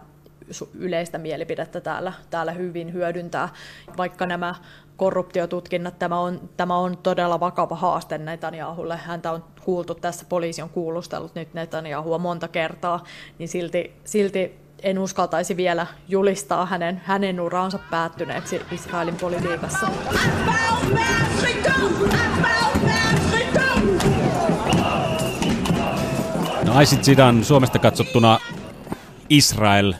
yleistä 0.73 1.17
mielipidettä 1.17 1.81
täällä, 1.81 2.13
täällä 2.29 2.51
hyvin 2.51 2.93
hyödyntää. 2.93 3.49
Vaikka 3.97 4.25
nämä 4.25 4.55
korruptiotutkinnat, 4.97 5.99
tämä 5.99 6.19
on, 6.19 6.49
tämä 6.57 6.77
on 6.77 6.97
todella 6.97 7.39
vakava 7.39 7.75
haaste 7.75 8.17
Netanyahulle. 8.17 8.97
Häntä 8.97 9.31
on 9.31 9.43
kuultu 9.65 9.95
tässä, 9.95 10.25
poliisi 10.29 10.61
on 10.61 10.69
kuulustellut 10.69 11.35
nyt 11.35 11.53
Netanyahua 11.53 12.17
monta 12.17 12.47
kertaa, 12.47 13.03
niin 13.39 13.49
silti, 13.49 13.93
silti 14.03 14.59
en 14.83 14.99
uskaltaisi 14.99 15.57
vielä 15.57 15.87
julistaa 16.07 16.65
hänen, 16.65 17.01
hänen 17.05 17.39
uraansa 17.39 17.79
päättyneeksi 17.91 18.61
Israelin 18.71 19.15
politiikassa. 19.15 19.87
No 26.65 26.73
Aisit 26.73 27.03
Sidan 27.03 27.43
Suomesta 27.43 27.79
katsottuna 27.79 28.39
Israel 29.29 29.93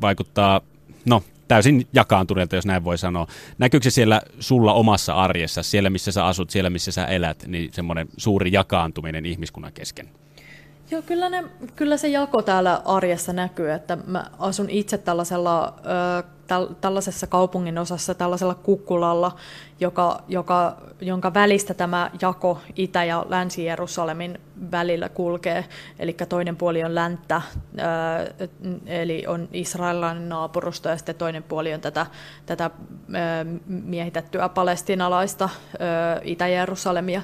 vaikuttaa, 0.00 0.60
no 1.04 1.22
täysin 1.48 1.86
jakaantuneelta, 1.92 2.56
jos 2.56 2.66
näin 2.66 2.84
voi 2.84 2.98
sanoa. 2.98 3.26
Näkyykö 3.58 3.84
se 3.84 3.90
siellä 3.90 4.22
sulla 4.40 4.72
omassa 4.72 5.14
arjessa, 5.14 5.62
siellä 5.62 5.90
missä 5.90 6.12
sä 6.12 6.26
asut, 6.26 6.50
siellä 6.50 6.70
missä 6.70 6.92
sä 6.92 7.06
elät, 7.06 7.44
niin 7.46 7.72
semmoinen 7.72 8.08
suuri 8.16 8.52
jakaantuminen 8.52 9.26
ihmiskunnan 9.26 9.72
kesken? 9.72 10.08
Joo, 10.90 11.02
kyllä, 11.02 11.28
ne, 11.28 11.44
kyllä 11.76 11.96
se 11.96 12.08
jako 12.08 12.42
täällä 12.42 12.82
arjessa 12.84 13.32
näkyy, 13.32 13.70
että 13.70 13.98
mä 14.06 14.30
asun 14.38 14.70
itse 14.70 14.98
tällaisella, 14.98 15.74
ö, 16.20 16.22
täl, 16.50 16.66
tällaisessa 16.80 17.26
kaupungin 17.26 17.78
osassa, 17.78 18.14
tällaisella 18.14 18.54
kukkulalla, 18.54 19.36
joka, 19.80 20.22
joka, 20.28 20.76
jonka 21.00 21.34
välistä 21.34 21.74
tämä 21.74 22.10
jako 22.22 22.58
Itä- 22.76 23.04
ja 23.04 23.26
Länsi-Jerusalemin 23.28 24.40
välillä 24.70 25.08
kulkee. 25.08 25.64
Eli 25.98 26.16
toinen 26.28 26.56
puoli 26.56 26.84
on 26.84 26.94
länttä, 26.94 27.42
ö, 27.78 28.46
eli 28.86 29.24
on 29.26 29.48
israelilainen 29.52 30.28
naapurusto, 30.28 30.88
ja 30.88 30.96
sitten 30.96 31.14
toinen 31.14 31.42
puoli 31.42 31.74
on 31.74 31.80
tätä, 31.80 32.06
tätä 32.46 32.70
ö, 32.74 33.10
miehitettyä 33.66 34.48
palestinalaista 34.48 35.48
ö, 35.74 35.78
Itä-Jerusalemia. 36.24 37.22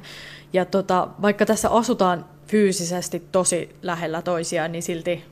Ja 0.53 0.65
tota, 0.65 1.09
vaikka 1.23 1.47
tässä 1.47 1.71
asutaan 1.71 2.25
fyysisesti 2.47 3.29
tosi 3.33 3.77
lähellä 3.83 4.23
toisiaan, 4.23 4.73
niin 4.73 4.83
silti 4.83 5.25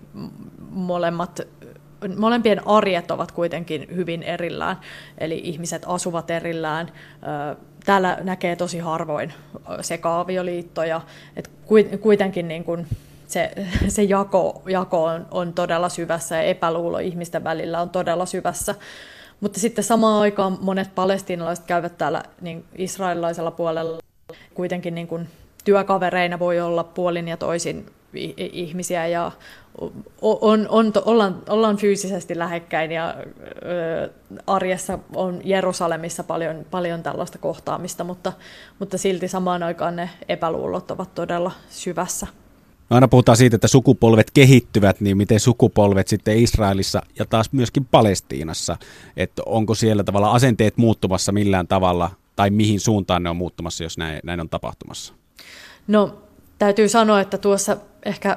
molemmat, 0.70 1.40
molempien 2.16 2.66
arjet 2.68 3.10
ovat 3.10 3.32
kuitenkin 3.32 3.86
hyvin 3.94 4.22
erillään. 4.22 4.76
Eli 5.18 5.40
ihmiset 5.44 5.82
asuvat 5.86 6.30
erillään. 6.30 6.92
Täällä 7.84 8.18
näkee 8.22 8.56
tosi 8.56 8.78
harvoin 8.78 9.32
sekaavioliittoja. 9.80 11.00
Et 11.36 11.50
kuitenkin 12.00 12.48
niin 12.48 12.64
kuin 12.64 12.86
se, 13.26 13.50
se 13.88 14.02
jako, 14.02 14.62
jako 14.66 15.04
on, 15.04 15.26
on 15.30 15.52
todella 15.52 15.88
syvässä 15.88 16.36
ja 16.36 16.42
epäluulo 16.42 16.98
ihmisten 16.98 17.44
välillä 17.44 17.80
on 17.80 17.90
todella 17.90 18.26
syvässä. 18.26 18.74
Mutta 19.40 19.60
sitten 19.60 19.84
samaan 19.84 20.20
aikaan 20.20 20.58
monet 20.60 20.94
palestiinalaiset 20.94 21.64
käyvät 21.64 21.98
täällä 21.98 22.22
niin 22.40 22.64
israelilaisella 22.74 23.50
puolella 23.50 23.98
kuitenkin 24.54 24.94
niin 24.94 25.06
kuin 25.06 25.28
työkavereina 25.64 26.38
voi 26.38 26.60
olla 26.60 26.84
puolin 26.84 27.28
ja 27.28 27.36
toisin 27.36 27.86
ihmisiä 28.36 29.06
ja 29.06 29.32
on, 30.22 30.66
on, 30.68 30.92
ollaan, 31.04 31.42
ollaan 31.48 31.76
fyysisesti 31.76 32.38
lähekkäin 32.38 32.92
ja 32.92 33.14
ö, 33.16 34.10
arjessa 34.46 34.98
on 35.14 35.40
Jerusalemissa 35.44 36.24
paljon, 36.24 36.66
paljon 36.70 37.02
tällaista 37.02 37.38
kohtaamista, 37.38 38.04
mutta, 38.04 38.32
mutta 38.78 38.98
silti 38.98 39.28
samaan 39.28 39.62
aikaan 39.62 39.96
ne 39.96 40.10
epäluulot 40.28 40.90
ovat 40.90 41.14
todella 41.14 41.52
syvässä. 41.70 42.26
No 42.90 42.94
aina 42.94 43.08
puhutaan 43.08 43.36
siitä, 43.36 43.56
että 43.56 43.68
sukupolvet 43.68 44.30
kehittyvät, 44.30 45.00
niin 45.00 45.16
miten 45.16 45.40
sukupolvet 45.40 46.08
sitten 46.08 46.38
Israelissa 46.38 47.02
ja 47.18 47.24
taas 47.24 47.52
myöskin 47.52 47.84
Palestiinassa, 47.84 48.76
että 49.16 49.42
onko 49.46 49.74
siellä 49.74 50.04
tavalla 50.04 50.30
asenteet 50.30 50.76
muuttumassa 50.76 51.32
millään 51.32 51.66
tavalla 51.66 52.10
tai 52.36 52.50
mihin 52.50 52.80
suuntaan 52.80 53.22
ne 53.22 53.30
on 53.30 53.36
muuttumassa, 53.36 53.84
jos 53.84 53.98
näin, 53.98 54.20
näin 54.24 54.40
on 54.40 54.48
tapahtumassa? 54.48 55.14
No 55.86 56.22
täytyy 56.58 56.88
sanoa, 56.88 57.20
että 57.20 57.38
tuossa 57.38 57.76
ehkä 58.04 58.36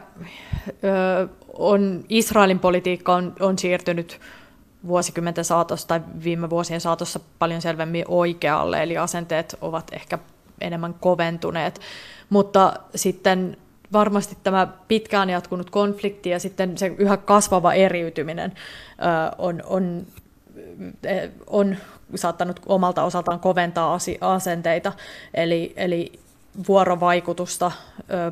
ö, 0.84 1.28
on 1.54 2.04
Israelin 2.10 2.60
politiikka 2.60 3.16
on, 3.16 3.34
on 3.40 3.58
siirtynyt 3.58 4.20
vuosikymmenten 4.88 5.46
saatossa 5.46 5.88
tai 5.88 6.02
viime 6.24 6.50
vuosien 6.50 6.82
saatossa 6.82 7.20
paljon 7.40 7.62
selvemmin 7.62 8.06
oikealle, 8.08 8.84
eli 8.84 8.98
asenteet 8.98 9.58
ovat 9.62 9.88
ehkä 9.94 10.20
enemmän 10.62 10.94
koventuneet. 10.94 11.82
Mutta 12.30 12.74
sitten 12.96 13.58
varmasti 13.94 14.38
tämä 14.44 14.68
pitkään 14.88 15.30
jatkunut 15.30 15.70
konflikti 15.70 16.30
ja 16.30 16.40
sitten 16.40 16.78
se 16.78 16.96
yhä 16.98 17.18
kasvava 17.18 17.74
eriytyminen 17.74 18.54
on, 19.38 19.64
on, 19.66 20.06
on 21.48 21.78
saattanut 22.16 22.60
omalta 22.66 23.04
osaltaan 23.04 23.40
koventaa 23.40 23.98
asenteita. 24.22 24.94
Eli, 25.34 25.74
eli 25.76 26.12
vuorovaikutusta 26.68 27.72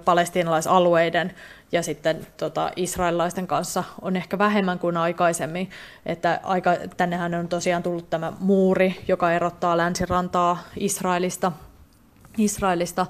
palestiinalaisalueiden 0.05 1.34
ja 1.72 1.84
sitten 1.84 2.27
tota, 2.38 2.72
israelilaisten 2.75 3.48
kanssa 3.48 3.84
on 4.01 4.15
ehkä 4.15 4.38
vähemmän 4.38 4.79
kuin 4.79 4.98
aikaisemmin. 4.98 5.70
Että 6.05 6.39
aika, 6.44 6.72
tännehän 6.98 7.34
on 7.34 7.48
tosiaan 7.48 7.84
tullut 7.84 8.10
tämä 8.10 8.34
muuri, 8.39 9.03
joka 9.08 9.32
erottaa 9.32 9.77
länsirantaa 9.77 10.58
Israelista 10.77 11.51
Israelista. 12.38 13.06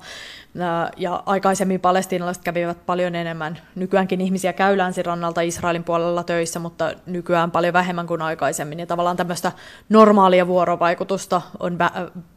Ja 0.98 1.24
aikaisemmin 1.26 1.80
palestiinalaiset 1.80 2.44
kävivät 2.44 2.86
paljon 2.86 3.16
enemmän. 3.16 3.58
Nykyäänkin 3.76 4.22
ihmisiä 4.22 4.54
käy 4.54 4.78
länsirannalta 4.78 5.42
Israelin 5.42 5.84
puolella 5.84 6.24
töissä, 6.24 6.60
mutta 6.60 6.94
nykyään 7.06 7.52
paljon 7.52 7.74
vähemmän 7.74 8.08
kuin 8.08 8.22
aikaisemmin. 8.22 8.80
Ja 8.80 8.86
tavallaan 8.86 9.18
tämmöistä 9.18 9.52
normaalia 9.90 10.48
vuorovaikutusta 10.48 11.42
on 11.60 11.78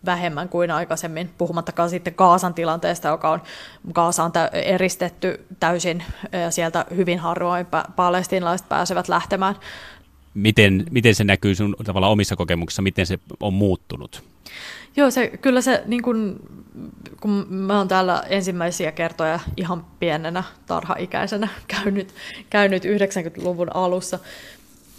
vähemmän 0.05 0.49
kuin 0.49 0.71
aikaisemmin, 0.71 1.31
puhumattakaan 1.39 1.91
sitten 1.91 2.15
Kaasan 2.15 2.55
tilanteesta, 2.55 3.09
joka 3.09 3.31
on 3.31 3.43
Kaasaan 3.93 4.33
eristetty 4.53 5.47
täysin, 5.61 6.05
ja 6.33 6.51
sieltä 6.51 6.85
hyvin 6.97 7.19
harvoin 7.19 7.67
palestiinalaiset 7.97 8.69
pääsevät 8.69 9.09
lähtemään. 9.09 9.55
Miten, 10.35 10.87
miten 10.91 11.15
se 11.15 11.25
näkyy 11.25 11.55
sun 11.55 11.77
tavallaan 11.85 12.13
omissa 12.13 12.37
kokemuksissa, 12.37 12.83
miten 12.83 13.07
se 13.07 13.19
on 13.41 13.55
muuttunut? 13.55 14.23
Joo, 14.99 15.11
se, 15.11 15.29
kyllä 15.29 15.61
se, 15.61 15.83
niin 15.87 16.03
kun, 16.03 16.41
kun 17.21 17.47
mä 17.49 17.79
oon 17.79 17.89
täällä 17.89 18.23
ensimmäisiä 18.29 18.93
kertoja 18.93 19.41
ihan 19.57 19.87
pienenä 20.01 20.45
tarhaikäisenä 20.67 21.49
käynyt, 21.75 22.15
käynyt 22.51 22.85
90-luvun 22.85 23.77
alussa, 23.77 24.19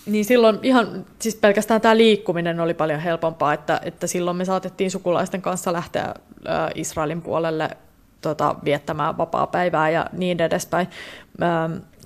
niin 0.05 0.25
silloin 0.25 0.59
ihan, 0.63 1.05
siis 1.19 1.35
pelkästään 1.35 1.81
tämä 1.81 1.97
liikkuminen 1.97 2.59
oli 2.59 2.73
paljon 2.73 2.99
helpompaa, 2.99 3.53
että, 3.53 3.81
että 3.83 4.07
silloin 4.07 4.37
me 4.37 4.45
saatettiin 4.45 4.91
sukulaisten 4.91 5.41
kanssa 5.41 5.73
lähteä 5.73 6.13
Israelin 6.75 7.21
puolelle 7.21 7.69
tota, 8.21 8.55
viettämään 8.63 9.17
vapaa-päivää 9.17 9.89
ja 9.89 10.05
niin 10.11 10.41
edespäin. 10.41 10.87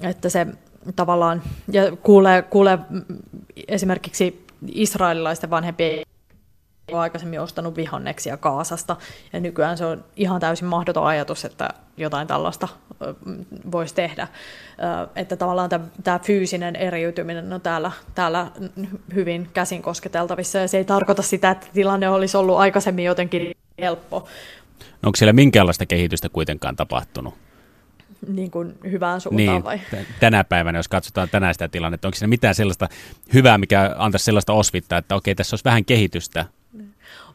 Että 0.02 0.30
se 0.30 0.48
tavallaan, 0.96 1.42
ja 1.72 1.96
kuulee, 1.96 2.42
kuulee 2.42 2.80
esimerkiksi 3.68 4.46
israelilaisten 4.68 5.50
vanhempien 5.50 6.04
olen 6.88 7.02
aikaisemmin 7.02 7.42
ostanut 7.42 7.76
vihanneksia 7.76 8.38
Kaasasta, 8.38 8.96
ja 9.34 9.40
nykyään 9.40 9.78
se 9.78 9.86
on 9.86 10.04
ihan 10.16 10.40
täysin 10.40 10.68
mahdoton 10.68 11.06
ajatus, 11.06 11.46
että 11.46 11.70
jotain 11.98 12.28
tällaista 12.28 12.68
voisi 13.72 13.96
tehdä. 13.96 14.28
Että 15.16 15.36
tavallaan 15.36 15.70
tämä 16.04 16.20
fyysinen 16.20 16.76
eriytyminen 16.76 17.54
on 17.54 17.62
täällä, 17.62 17.92
täällä 18.16 18.52
hyvin 19.14 19.50
käsin 19.54 19.82
kosketeltavissa, 19.82 20.60
ja 20.60 20.68
se 20.68 20.78
ei 20.78 20.86
tarkoita 20.86 21.22
sitä, 21.22 21.52
että 21.52 21.68
tilanne 21.74 22.10
olisi 22.10 22.38
ollut 22.38 22.58
aikaisemmin 22.58 23.06
jotenkin 23.06 23.56
helppo. 23.82 24.28
No 24.80 25.08
onko 25.08 25.16
siellä 25.16 25.34
minkäänlaista 25.34 25.86
kehitystä 25.86 26.30
kuitenkaan 26.30 26.76
tapahtunut? 26.76 27.34
niin 28.28 28.52
kuin 28.52 28.74
hyvään 28.92 29.22
suuntaan 29.22 29.48
niin, 29.48 29.64
vai? 29.64 29.80
tänä 30.20 30.44
päivänä, 30.44 30.80
jos 30.80 30.88
katsotaan 30.88 31.30
tänään 31.30 31.54
sitä 31.54 31.68
tilannetta, 31.68 32.08
onko 32.08 32.16
siinä 32.16 32.30
mitään 32.30 32.56
sellaista 32.56 32.90
hyvää, 33.34 33.58
mikä 33.58 33.96
antaisi 33.98 34.26
sellaista 34.26 34.54
osvittaa, 34.54 34.98
että 34.98 35.16
okei, 35.16 35.36
tässä 35.36 35.54
olisi 35.54 35.66
vähän 35.66 35.86
kehitystä, 35.86 36.46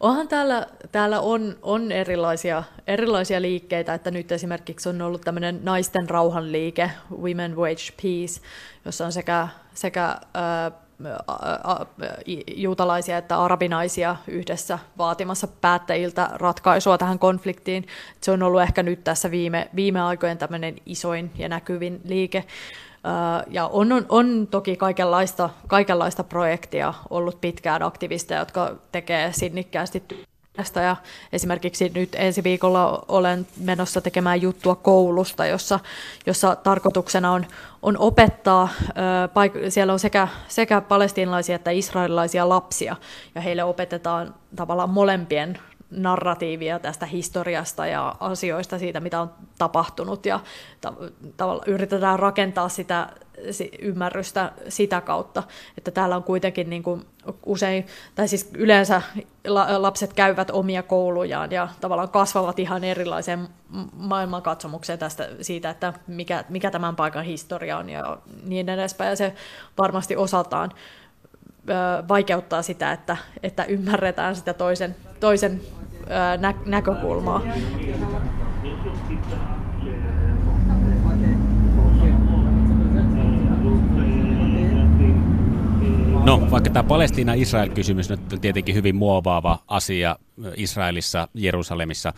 Onhan 0.01 0.29
täällä, 0.29 0.67
täällä 0.93 1.21
on, 1.21 1.57
on 1.63 1.93
erilaisia, 1.93 2.63
erilaisia 2.87 3.43
liikkeitä, 3.43 3.95
että 3.95 4.11
nyt 4.11 4.33
esimerkiksi 4.33 4.89
on 4.89 5.03
ollut 5.03 5.21
tämmöinen 5.21 5.61
naisten 5.63 6.11
rauhanliike, 6.11 6.91
Women 7.23 7.57
Wage 7.57 7.93
Peace, 8.03 8.41
jossa 8.85 9.07
on 9.07 9.13
sekä, 9.13 9.49
sekä 9.75 10.07
äh, 10.09 10.73
juutalaisia 12.57 13.19
että 13.19 13.43
arabinaisia 13.43 14.17
yhdessä 14.29 14.79
vaatimassa 14.99 15.47
päättäjiltä 15.47 16.31
ratkaisua 16.33 16.99
tähän 16.99 17.19
konfliktiin. 17.19 17.87
Se 18.21 18.31
on 18.31 18.43
ollut 18.43 18.63
ehkä 18.63 18.83
nyt 18.83 19.05
tässä 19.05 19.31
viime, 19.31 19.69
viime 19.77 20.01
aikojen 20.01 20.39
tämmöinen 20.39 20.77
isoin 20.87 21.31
ja 21.37 21.49
näkyvin 21.49 22.01
liike. 22.05 22.45
Ja 23.51 23.67
on, 23.67 23.93
on, 23.93 24.07
on 24.09 24.49
toki 24.51 24.77
kaikenlaista, 24.77 25.51
kaikenlaista 25.67 26.25
projektia 26.25 26.95
ollut 27.11 27.41
pitkään 27.41 27.83
aktivisteja, 27.83 28.41
jotka 28.41 28.75
tekee 28.93 29.33
sinnikkäästi 29.33 30.03
ja 30.83 30.97
esimerkiksi 31.33 31.93
nyt 31.95 32.09
ensi 32.15 32.45
viikolla 32.45 33.05
olen 33.09 33.47
menossa 33.61 34.01
tekemään 34.01 34.43
juttua 34.43 34.75
koulusta, 34.75 35.47
jossa, 35.47 35.81
jossa 36.27 36.57
tarkoituksena 36.57 37.33
on, 37.33 37.47
on 37.83 37.99
opettaa, 37.99 38.69
siellä 39.69 39.93
on 39.93 39.99
sekä, 39.99 40.29
sekä 40.49 40.81
palestiinalaisia 40.81 41.57
että 41.57 41.71
israelilaisia 41.71 42.49
lapsia, 42.49 42.97
ja 43.35 43.41
heille 43.41 43.65
opetetaan 43.65 44.35
tavallaan 44.57 44.91
molempien 44.91 45.59
narratiivia 45.91 46.79
tästä 46.79 47.07
historiasta 47.07 47.87
ja 47.87 48.15
asioista 48.21 48.79
siitä, 48.79 49.01
mitä 49.01 49.21
on 49.21 49.31
tapahtunut, 49.59 50.27
ja 50.27 50.41
tavallaan 51.37 51.69
yritetään 51.69 52.19
rakentaa 52.19 52.69
sitä 52.69 53.09
ymmärrystä 53.79 54.53
sitä 54.69 55.01
kautta, 55.01 55.43
että 55.79 55.91
täällä 55.91 56.17
on 56.17 56.23
kuitenkin 56.23 56.71
niin 56.71 56.83
kuin 56.83 57.07
usein, 57.47 57.87
tai 58.15 58.29
siis 58.29 58.51
yleensä 58.55 59.03
lapset 59.79 60.13
käyvät 60.13 60.51
omia 60.51 60.83
koulujaan 60.83 61.53
ja 61.53 61.69
tavallaan 61.81 62.09
kasvavat 62.09 62.59
ihan 62.59 62.85
erilaiseen 62.85 63.49
maailmankatsomukseen 63.93 64.99
tästä 64.99 65.29
siitä, 65.41 65.71
että 65.71 65.93
mikä, 66.07 66.45
mikä 66.49 66.71
tämän 66.71 66.97
paikan 66.97 67.25
historia 67.25 67.79
on 67.79 67.91
ja 67.91 68.19
niin 68.45 68.69
edespäin, 68.69 69.11
ja 69.11 69.17
se 69.17 69.35
varmasti 69.79 70.17
osaltaan 70.17 70.71
vaikeuttaa 72.09 72.63
sitä, 72.63 72.93
että, 72.93 73.17
että 73.43 73.65
ymmärretään 73.65 74.37
sitä 74.37 74.55
toisen, 74.55 74.97
toisen 75.21 75.61
nä- 76.41 76.55
näkökulmaa. 76.67 77.43
No, 86.25 86.49
vaikka 86.51 86.71
tämä 86.71 86.83
Palestiina-Israel-kysymys 86.89 88.11
nyt 88.11 88.33
on 88.33 88.41
tietenkin 88.41 88.75
hyvin 88.75 88.97
muovaava 88.97 89.59
asia 89.69 90.17
Israelissa, 90.57 91.29
Jerusalemissa, 91.35 92.13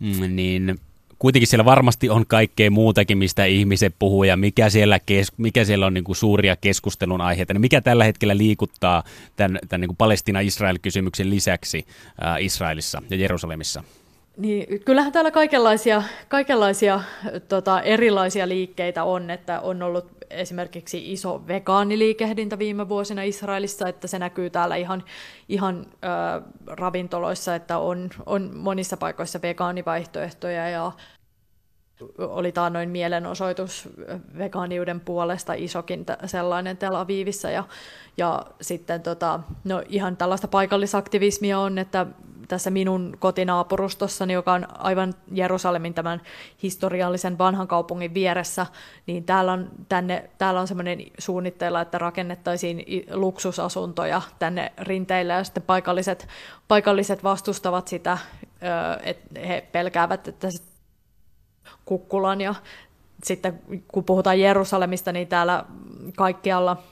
mm, 0.00 0.36
niin 0.36 0.80
kuitenkin 1.18 1.48
siellä 1.48 1.64
varmasti 1.64 2.10
on 2.10 2.26
kaikkea 2.26 2.70
muutakin, 2.70 3.18
mistä 3.18 3.44
ihmiset 3.44 3.94
puhuu 3.98 4.24
ja 4.24 4.36
mikä 4.36 4.70
siellä, 4.70 4.98
kes, 4.98 5.32
mikä 5.36 5.64
siellä 5.64 5.86
on 5.86 5.94
niin 5.94 6.04
kuin 6.04 6.16
suuria 6.16 6.56
keskustelun 6.56 7.20
aiheita. 7.20 7.54
Niin 7.54 7.60
mikä 7.60 7.80
tällä 7.80 8.04
hetkellä 8.04 8.36
liikuttaa 8.36 9.02
tämän, 9.36 9.58
tämän 9.68 9.80
niin 9.80 9.96
Palestina-Israel-kysymyksen 9.96 11.30
lisäksi 11.30 11.86
ää, 12.20 12.38
Israelissa 12.38 13.02
ja 13.10 13.16
Jerusalemissa? 13.16 13.84
Niin, 14.36 14.80
kyllähän 14.84 15.12
täällä 15.12 15.30
kaikenlaisia, 15.30 16.02
kaikenlaisia 16.28 17.00
tota, 17.48 17.80
erilaisia 17.82 18.48
liikkeitä 18.48 19.04
on, 19.04 19.30
että 19.30 19.60
on 19.60 19.82
ollut 19.82 20.06
esimerkiksi 20.30 21.12
iso 21.12 21.42
vegaaniliikehdintä 21.46 22.58
viime 22.58 22.88
vuosina 22.88 23.22
Israelissa, 23.22 23.88
että 23.88 24.06
se 24.06 24.18
näkyy 24.18 24.50
täällä 24.50 24.76
ihan, 24.76 25.04
ihan 25.48 25.86
äh, 26.04 26.42
ravintoloissa, 26.66 27.54
että 27.54 27.78
on, 27.78 28.10
on 28.26 28.50
monissa 28.54 28.96
paikoissa 28.96 29.42
vegaanivaihtoehtoja 29.42 30.68
ja 30.70 30.92
oli 32.18 32.52
noin 32.70 32.90
mielenosoitus 32.90 33.88
vegaaniuden 34.38 35.00
puolesta 35.00 35.52
isokin 35.52 36.06
sellainen 36.26 36.76
Tel 36.76 36.94
Avivissa 36.94 37.50
ja, 37.50 37.64
ja 38.16 38.46
sitten 38.60 39.02
tota, 39.02 39.40
no 39.64 39.82
ihan 39.88 40.16
tällaista 40.16 40.48
paikallisaktivismia 40.48 41.58
on, 41.58 41.78
että 41.78 42.06
tässä 42.48 42.70
minun 42.70 43.16
kotinaapurustossani, 43.18 44.32
joka 44.32 44.52
on 44.52 44.66
aivan 44.78 45.14
Jerusalemin 45.32 45.94
tämän 45.94 46.20
historiallisen 46.62 47.38
vanhan 47.38 47.68
kaupungin 47.68 48.14
vieressä, 48.14 48.66
niin 49.06 49.24
täällä 49.24 49.52
on, 49.52 49.70
tänne, 49.88 50.30
täällä 50.38 50.60
on 50.60 50.68
semmoinen 50.68 50.98
suunnitteilla, 51.18 51.80
että 51.80 51.98
rakennettaisiin 51.98 52.84
luksusasuntoja 53.12 54.22
tänne 54.38 54.72
rinteille 54.78 55.32
ja 55.32 55.44
sitten 55.44 55.62
paikalliset, 55.62 56.28
paikalliset 56.68 57.24
vastustavat 57.24 57.88
sitä, 57.88 58.18
että 59.02 59.40
he 59.40 59.68
pelkäävät, 59.72 60.28
että 60.28 60.48
kukkulan 61.84 62.40
ja 62.40 62.54
sitten 63.22 63.60
kun 63.88 64.04
puhutaan 64.04 64.40
Jerusalemista, 64.40 65.12
niin 65.12 65.28
täällä 65.28 65.64
kaikkialla– 66.16 66.76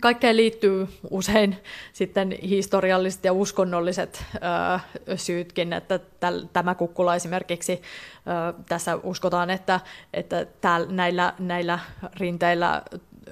kaikkeen 0.00 0.36
liittyy 0.36 0.88
usein 1.10 1.56
sitten 1.92 2.32
historialliset 2.42 3.24
ja 3.24 3.32
uskonnolliset 3.32 4.24
ö, 4.34 5.16
syytkin, 5.16 5.72
että 5.72 5.98
täl, 5.98 6.46
tämä 6.52 6.74
kukkula 6.74 7.14
esimerkiksi, 7.14 7.72
ö, 7.72 8.62
tässä 8.68 8.96
uskotaan, 8.96 9.50
että, 9.50 9.80
että 10.14 10.46
tääl, 10.60 10.86
näillä, 10.88 11.34
näillä 11.38 11.78
rinteillä 12.20 12.82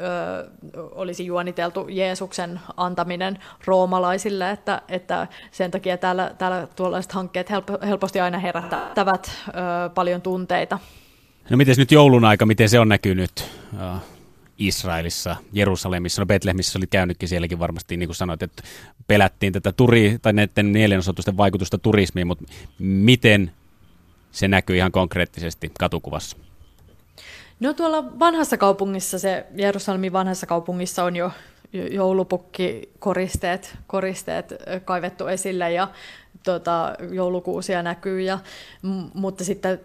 ö, 0.00 0.50
olisi 0.74 1.26
juoniteltu 1.26 1.86
Jeesuksen 1.88 2.60
antaminen 2.76 3.38
roomalaisille, 3.64 4.50
että, 4.50 4.82
että 4.88 5.26
sen 5.50 5.70
takia 5.70 5.96
täällä, 5.96 6.34
täällä 6.38 6.68
tuollaiset 6.76 7.12
hankkeet 7.12 7.50
helpo, 7.50 7.78
helposti 7.86 8.20
aina 8.20 8.38
herättävät 8.38 9.30
ö, 9.48 9.52
paljon 9.94 10.22
tunteita. 10.22 10.78
No 11.50 11.56
miten 11.56 11.74
nyt 11.78 11.92
joulun 11.92 12.24
aika, 12.24 12.46
miten 12.46 12.68
se 12.68 12.80
on 12.80 12.88
näkynyt? 12.88 13.50
Israelissa, 14.58 15.36
Jerusalemissa, 15.52 16.22
no 16.22 16.26
Betlehemissä 16.26 16.78
oli 16.78 16.86
käynytkin 16.86 17.28
sielläkin 17.28 17.58
varmasti, 17.58 17.96
niin 17.96 18.08
kuin 18.08 18.16
sanoit, 18.16 18.42
että 18.42 18.62
pelättiin 19.06 19.52
tätä 19.52 19.72
turi, 19.72 20.18
tai 20.22 20.32
näiden 20.32 20.66
mielenosoitusten 20.66 21.36
vaikutusta 21.36 21.78
turismiin, 21.78 22.26
mutta 22.26 22.44
miten 22.78 23.52
se 24.32 24.48
näkyy 24.48 24.76
ihan 24.76 24.92
konkreettisesti 24.92 25.72
katukuvassa? 25.78 26.36
No 27.60 27.72
tuolla 27.72 28.18
vanhassa 28.18 28.56
kaupungissa, 28.56 29.18
se 29.18 29.46
Jerusalemin 29.54 30.12
vanhassa 30.12 30.46
kaupungissa 30.46 31.04
on 31.04 31.16
jo 31.16 31.30
joulupukkikoristeet 31.72 33.76
koristeet 33.86 34.54
kaivettu 34.84 35.26
esille 35.26 35.72
ja 35.72 35.88
tota, 36.44 36.94
joulukuusia 37.10 37.82
näkyy, 37.82 38.20
ja, 38.20 38.38
mutta 39.14 39.44
sitten 39.44 39.80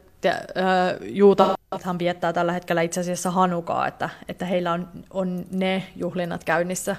juutathan 1.02 2.00
viettää 2.00 2.34
tällä 2.34 2.52
hetkellä 2.52 2.82
itse 2.82 3.00
asiassa 3.00 3.32
Hanukaa, 3.32 3.88
että, 3.88 4.10
että 4.28 4.46
heillä 4.46 4.72
on, 4.72 4.88
on 5.12 5.46
ne 5.52 5.84
juhlinnat 5.96 6.44
käynnissä. 6.44 6.96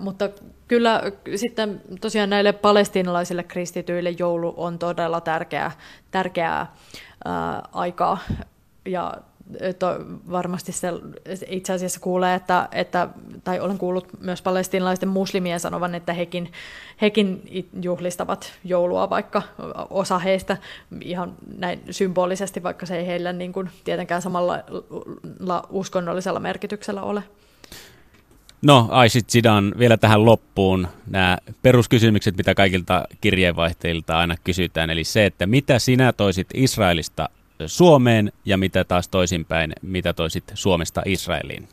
Mutta 0.00 0.28
kyllä 0.68 1.02
sitten 1.36 1.80
tosiaan 2.00 2.30
näille 2.30 2.52
palestiinalaisille 2.52 3.42
kristityille 3.42 4.10
joulu 4.10 4.54
on 4.56 4.78
todella 4.78 5.20
tärkeää, 5.20 5.70
ää, 7.24 7.62
aikaa. 7.72 8.18
Ja 8.84 9.14
to, 9.78 9.86
varmasti 10.30 10.72
se 10.72 10.88
itse 11.48 11.72
asiassa 11.72 12.00
kuulee, 12.00 12.34
että, 12.34 12.68
että, 12.72 13.08
tai 13.44 13.60
olen 13.60 13.78
kuullut 13.78 14.08
myös 14.20 14.42
palestiinalaisten 14.42 15.08
muslimien 15.08 15.60
sanovan, 15.60 15.94
että 15.94 16.12
hekin, 16.12 16.52
hekin 17.00 17.42
juhlistavat 17.82 18.52
joulua, 18.64 19.10
vaikka 19.10 19.42
osa 19.90 20.18
heistä 20.18 20.56
ihan 21.00 21.34
näin 21.58 21.80
symbolisesti, 21.90 22.62
vaikka 22.62 22.86
se 22.86 22.98
ei 22.98 23.06
heillä 23.06 23.32
niin 23.32 23.52
kuin 23.52 23.70
tietenkään 23.84 24.22
samalla 24.22 24.58
uskonnollisella 25.70 26.40
merkityksellä 26.40 27.02
ole. 27.02 27.22
No, 28.62 28.88
Aisit 28.90 29.30
Sidan, 29.30 29.74
vielä 29.78 29.96
tähän 29.96 30.24
loppuun 30.24 30.88
nämä 31.10 31.38
peruskysymykset, 31.62 32.36
mitä 32.36 32.54
kaikilta 32.54 33.04
kirjeenvaihtajilta 33.20 34.18
aina 34.18 34.36
kysytään, 34.44 34.90
eli 34.90 35.04
se, 35.04 35.26
että 35.26 35.46
mitä 35.46 35.78
sinä 35.78 36.12
toisit 36.12 36.46
Israelista 36.54 37.28
Suomeen 37.66 38.32
ja 38.44 38.56
mitä 38.56 38.84
taas 38.84 39.08
toisinpäin, 39.08 39.72
mitä 39.82 40.12
toisit 40.12 40.44
Suomesta 40.54 41.02
Israeliin? 41.04 41.68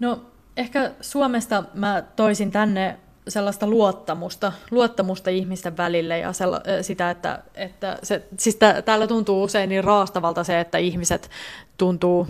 No 0.00 0.20
ehkä 0.56 0.92
Suomesta 1.00 1.64
mä 1.74 2.02
toisin 2.16 2.50
tänne 2.50 2.98
sellaista 3.28 3.66
luottamusta, 3.66 4.52
luottamusta 4.70 5.30
ihmisten 5.30 5.76
välille 5.76 6.18
ja 6.18 6.32
sella, 6.32 6.60
sitä, 6.82 7.10
että, 7.10 7.42
että 7.54 7.98
se, 8.02 8.22
siis 8.38 8.58
täällä 8.84 9.06
tuntuu 9.06 9.42
usein 9.42 9.68
niin 9.68 9.84
raastavalta 9.84 10.44
se, 10.44 10.60
että 10.60 10.78
ihmiset 10.78 11.30
tuntuu 11.76 12.26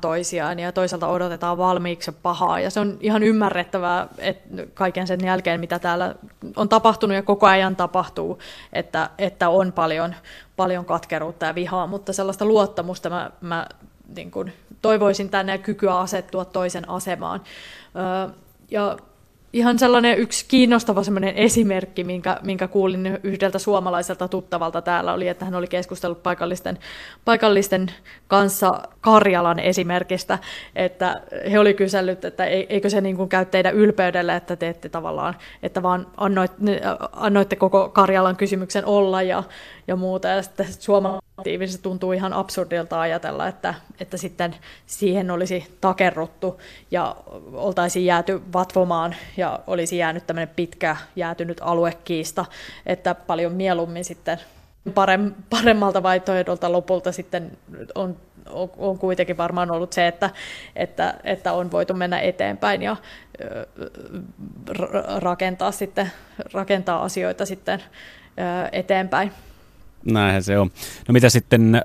toisiaan 0.00 0.58
ja 0.58 0.72
toisaalta 0.72 1.08
odotetaan 1.08 1.58
valmiiksi 1.58 2.12
pahaa. 2.12 2.60
Ja 2.60 2.70
se 2.70 2.80
on 2.80 2.98
ihan 3.00 3.22
ymmärrettävää 3.22 4.08
että 4.18 4.66
kaiken 4.74 5.06
sen 5.06 5.20
jälkeen, 5.24 5.60
mitä 5.60 5.78
täällä 5.78 6.14
on 6.58 6.68
tapahtunut 6.68 7.14
ja 7.14 7.22
koko 7.22 7.46
ajan 7.46 7.76
tapahtuu, 7.76 8.38
että, 8.72 9.10
että 9.18 9.48
on 9.48 9.72
paljon, 9.72 10.14
paljon 10.56 10.84
katkeruutta 10.84 11.46
ja 11.46 11.54
vihaa, 11.54 11.86
mutta 11.86 12.12
sellaista 12.12 12.44
luottamusta 12.44 13.10
mä, 13.10 13.30
mä 13.40 13.66
niin 14.16 14.30
kuin 14.30 14.52
toivoisin 14.82 15.30
tänne 15.30 15.52
ja 15.52 15.58
kykyä 15.58 15.98
asettua 15.98 16.44
toisen 16.44 16.88
asemaan. 16.88 17.40
Ja 18.70 18.96
ihan 19.52 19.78
sellainen 19.78 20.18
yksi 20.18 20.44
kiinnostava 20.48 21.02
sellainen 21.02 21.34
esimerkki, 21.34 22.04
minkä, 22.04 22.38
minkä 22.42 22.68
kuulin 22.68 23.18
yhdeltä 23.22 23.58
suomalaiselta 23.58 24.28
tuttavalta 24.28 24.82
täällä, 24.82 25.12
oli, 25.12 25.28
että 25.28 25.44
hän 25.44 25.54
oli 25.54 25.66
keskustellut 25.66 26.22
paikallisten, 26.22 26.78
paikallisten 27.24 27.90
kanssa 28.26 28.82
Karjalan 29.00 29.58
esimerkistä, 29.58 30.38
että 30.76 31.22
he 31.50 31.58
oli 31.58 31.74
kysellyt, 31.74 32.24
että 32.24 32.44
eikö 32.44 32.90
se 32.90 33.00
niin 33.00 33.16
kuin 33.16 33.28
käy 33.28 33.44
teidän 33.44 33.74
ylpeydelle, 33.74 34.36
että 34.36 34.56
teette 34.56 34.88
tavallaan, 34.88 35.34
että 35.62 35.82
vaan 35.82 36.06
annoit, 36.16 36.52
annoitte 37.12 37.56
koko 37.56 37.88
Karjalan 37.88 38.36
kysymyksen 38.36 38.84
olla 38.84 39.22
ja, 39.22 39.42
ja 39.88 39.96
muuta, 39.96 40.28
ja 40.28 40.42
sitten 40.42 40.66
suomalaisessa 40.78 41.82
tuntuu 41.82 42.12
ihan 42.12 42.32
absurdilta 42.32 43.00
ajatella, 43.00 43.48
että, 43.48 43.74
että 44.00 44.16
sitten 44.16 44.54
siihen 44.86 45.30
olisi 45.30 45.76
takerruttu 45.80 46.60
ja 46.90 47.16
oltaisiin 47.52 48.06
jääty 48.06 48.42
vatvomaan 48.52 49.14
ja 49.36 49.60
olisi 49.66 49.98
jäänyt 49.98 50.26
tämmöinen 50.26 50.54
pitkä 50.56 50.96
jäätynyt 51.16 51.58
aluekiista, 51.60 52.44
että 52.86 53.14
paljon 53.14 53.52
mieluummin 53.52 54.04
sitten 54.04 54.40
paremmalta 55.50 56.02
vaihtoehdolta 56.02 56.72
lopulta 56.72 57.12
sitten 57.12 57.58
on, 57.94 58.16
on, 58.50 58.70
on 58.78 58.98
kuitenkin 58.98 59.36
varmaan 59.36 59.70
ollut 59.70 59.92
se, 59.92 60.06
että, 60.06 60.30
että, 60.76 61.14
että 61.24 61.52
on 61.52 61.70
voitu 61.70 61.94
mennä 61.94 62.20
eteenpäin 62.20 62.82
ja 62.82 62.96
rakentaa, 65.16 65.72
sitten, 65.72 66.12
rakentaa 66.52 67.02
asioita 67.02 67.46
sitten 67.46 67.82
eteenpäin. 68.72 69.32
Näinhän 70.04 70.42
se 70.42 70.58
on. 70.58 70.70
No 71.08 71.12
mitä 71.12 71.28
sitten 71.28 71.82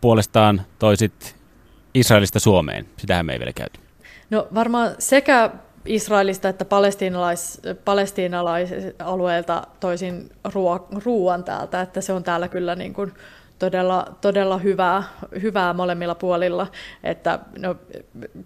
puolestaan 0.00 0.62
toisit 0.78 1.36
Israelista 1.94 2.38
Suomeen? 2.38 2.86
Sitähän 2.96 3.26
me 3.26 3.32
ei 3.32 3.38
vielä 3.38 3.52
käyty. 3.52 3.80
No 4.30 4.48
varmaan 4.54 4.94
sekä 4.98 5.50
Israelista 5.86 6.48
että 6.48 6.64
palestiinalais, 6.64 7.60
palestiinalaisalueelta 7.84 9.66
toisin 9.80 10.30
ruoan 11.04 11.44
täältä, 11.44 11.80
että 11.80 12.00
se 12.00 12.12
on 12.12 12.22
täällä 12.22 12.48
kyllä 12.48 12.74
niin 12.74 12.94
kuin 12.94 13.12
todella, 13.58 14.16
todella 14.20 14.58
hyvää, 14.58 15.02
hyvää 15.42 15.72
molemmilla 15.72 16.14
puolilla, 16.14 16.66
että 17.04 17.38
no, 17.58 17.76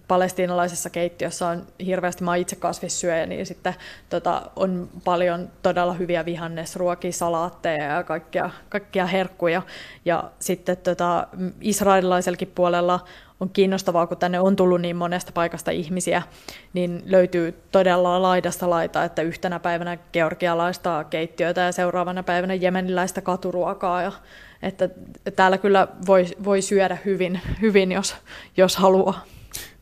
palestiinalaisessa 0.09 0.91
keittiössä 0.91 1.49
on 1.49 1.67
hirveästi, 1.87 2.25
mä 2.25 2.37
itse 2.37 2.57
kasvissyöjä, 2.57 3.27
niin 3.27 3.47
sitten 3.47 3.75
tota, 4.11 4.43
on 4.57 4.89
paljon 5.05 5.49
todella 5.63 5.93
hyviä 5.93 6.25
vihannesruokia, 6.25 7.13
salaatteja 7.13 7.85
ja 7.85 8.03
kaikkia, 8.03 8.51
kaikkia 8.69 9.07
herkkuja, 9.07 9.63
ja 10.05 10.31
sitten 10.39 10.77
tota, 10.77 11.27
israelilaisellakin 11.61 12.53
puolella 12.55 13.01
on 13.41 13.51
kiinnostavaa, 13.51 14.07
kun 14.07 14.17
tänne 14.17 14.41
on 14.41 14.57
tullut 14.57 14.81
niin 14.81 14.97
monesta 14.97 15.33
paikasta 15.33 15.71
ihmisiä, 15.71 16.23
niin 16.73 17.03
löytyy 17.07 17.63
todella 17.73 18.23
laidasta 18.23 18.71
laita, 18.71 19.05
että 19.05 19.23
yhtenä 19.23 19.59
päivänä 19.61 19.99
georgialaista 20.13 21.05
keittiötä 21.05 21.61
ja 21.61 21.73
seuraavana 21.73 22.23
päivänä 22.23 22.55
jemeniläistä 22.55 23.21
katuruokaa. 23.21 24.03
Ja, 24.03 24.13
että 24.63 24.89
täällä 25.37 25.59
kyllä 25.59 25.89
voi, 26.07 26.27
voi 26.45 26.63
syödä 26.63 26.99
hyvin, 27.05 27.41
hyvin 27.61 27.93
jos, 27.93 28.17
jos 28.57 28.77
haluaa. 28.77 29.25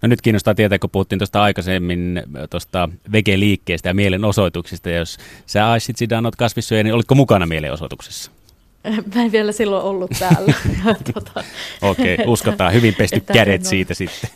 No 0.03 0.09
nyt 0.09 0.23
kiinnostaa 0.23 0.55
tietää, 0.55 0.79
kun 0.79 0.91
puhuttiin 0.91 1.19
tuosta 1.19 1.43
aikaisemmin 1.43 2.23
tuosta 2.51 2.88
vege-liikkeestä 3.12 3.88
ja 3.88 3.95
mielenosoituksista. 3.95 4.91
Jos 4.91 5.19
sä 5.47 5.71
Aisit 5.71 5.97
Sidanot 5.97 6.37
kasvissyöjä, 6.37 6.83
niin 6.83 6.95
olitko 6.95 7.14
mukana 7.14 7.47
mielenosoituksessa? 7.47 8.31
Mä 9.14 9.23
en 9.23 9.33
vielä 9.33 9.53
silloin 9.53 9.85
ollut 9.85 10.11
täällä. 10.19 10.55
tuota. 11.12 11.45
Okei, 11.83 12.14
okay, 12.14 12.27
uskotaan. 12.27 12.73
Hyvin 12.73 12.95
pesty 12.95 13.21
kädet 13.21 13.64
siitä 13.64 13.95
sitten. 13.95 14.31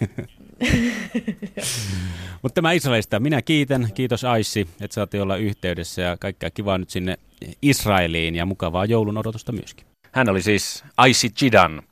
Mutta 2.43 2.55
tämä 2.55 2.73
Israelista, 2.73 3.21
minä 3.21 3.43
kiitän. 3.43 3.89
Kiitos 3.95 4.25
Aissi, 4.25 4.69
että 4.81 4.95
saatiin 4.95 5.23
olla 5.23 5.37
yhteydessä 5.37 6.03
ja 6.03 6.17
kaikkea 6.17 6.51
kivaa 6.51 6.79
nyt 6.79 6.91
sinne 6.91 7.19
Israeliin 7.63 8.35
ja 8.35 8.47
mukavaa 8.47 8.85
joulun 8.85 9.19
odotusta 9.19 9.53
myöskin. 9.53 9.92
Hän 10.13 10.29
oli 10.29 10.43
siis 10.43 10.85
Aissi 10.97 11.31
Chidan, 11.31 11.83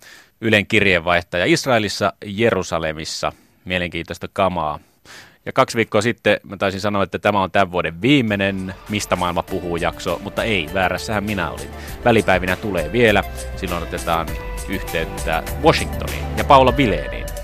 Ylen 0.41 0.67
kirjeenvaihtaja 0.67 1.45
Israelissa, 1.45 2.13
Jerusalemissa. 2.25 3.33
Mielenkiintoista 3.65 4.29
kamaa. 4.33 4.79
Ja 5.47 5.53
kaksi 5.53 5.77
viikkoa 5.77 6.03
sitten 6.03 6.41
mä 6.43 6.57
taisin 6.57 6.81
sanoa, 6.81 7.03
että 7.03 7.19
tämä 7.19 7.43
on 7.43 7.51
tämän 7.51 7.73
vuoden 7.73 8.03
viimeinen 8.03 8.75
Mistä 8.89 9.17
maailma 9.17 9.43
puhuu 9.43 9.77
jakso, 9.77 10.21
mutta 10.23 10.45
ei, 10.45 10.71
väärässähän 10.75 11.25
minä 11.25 11.51
olin. 11.51 11.71
Välipäivinä 12.05 12.57
tulee 12.57 12.93
vielä, 12.93 13.25
silloin 13.57 13.83
otetaan 13.83 14.29
yhteyttä 14.69 15.43
Washingtoniin 15.63 16.25
ja 16.37 16.45
Paula 16.45 16.73
Bileeniin. 16.73 17.40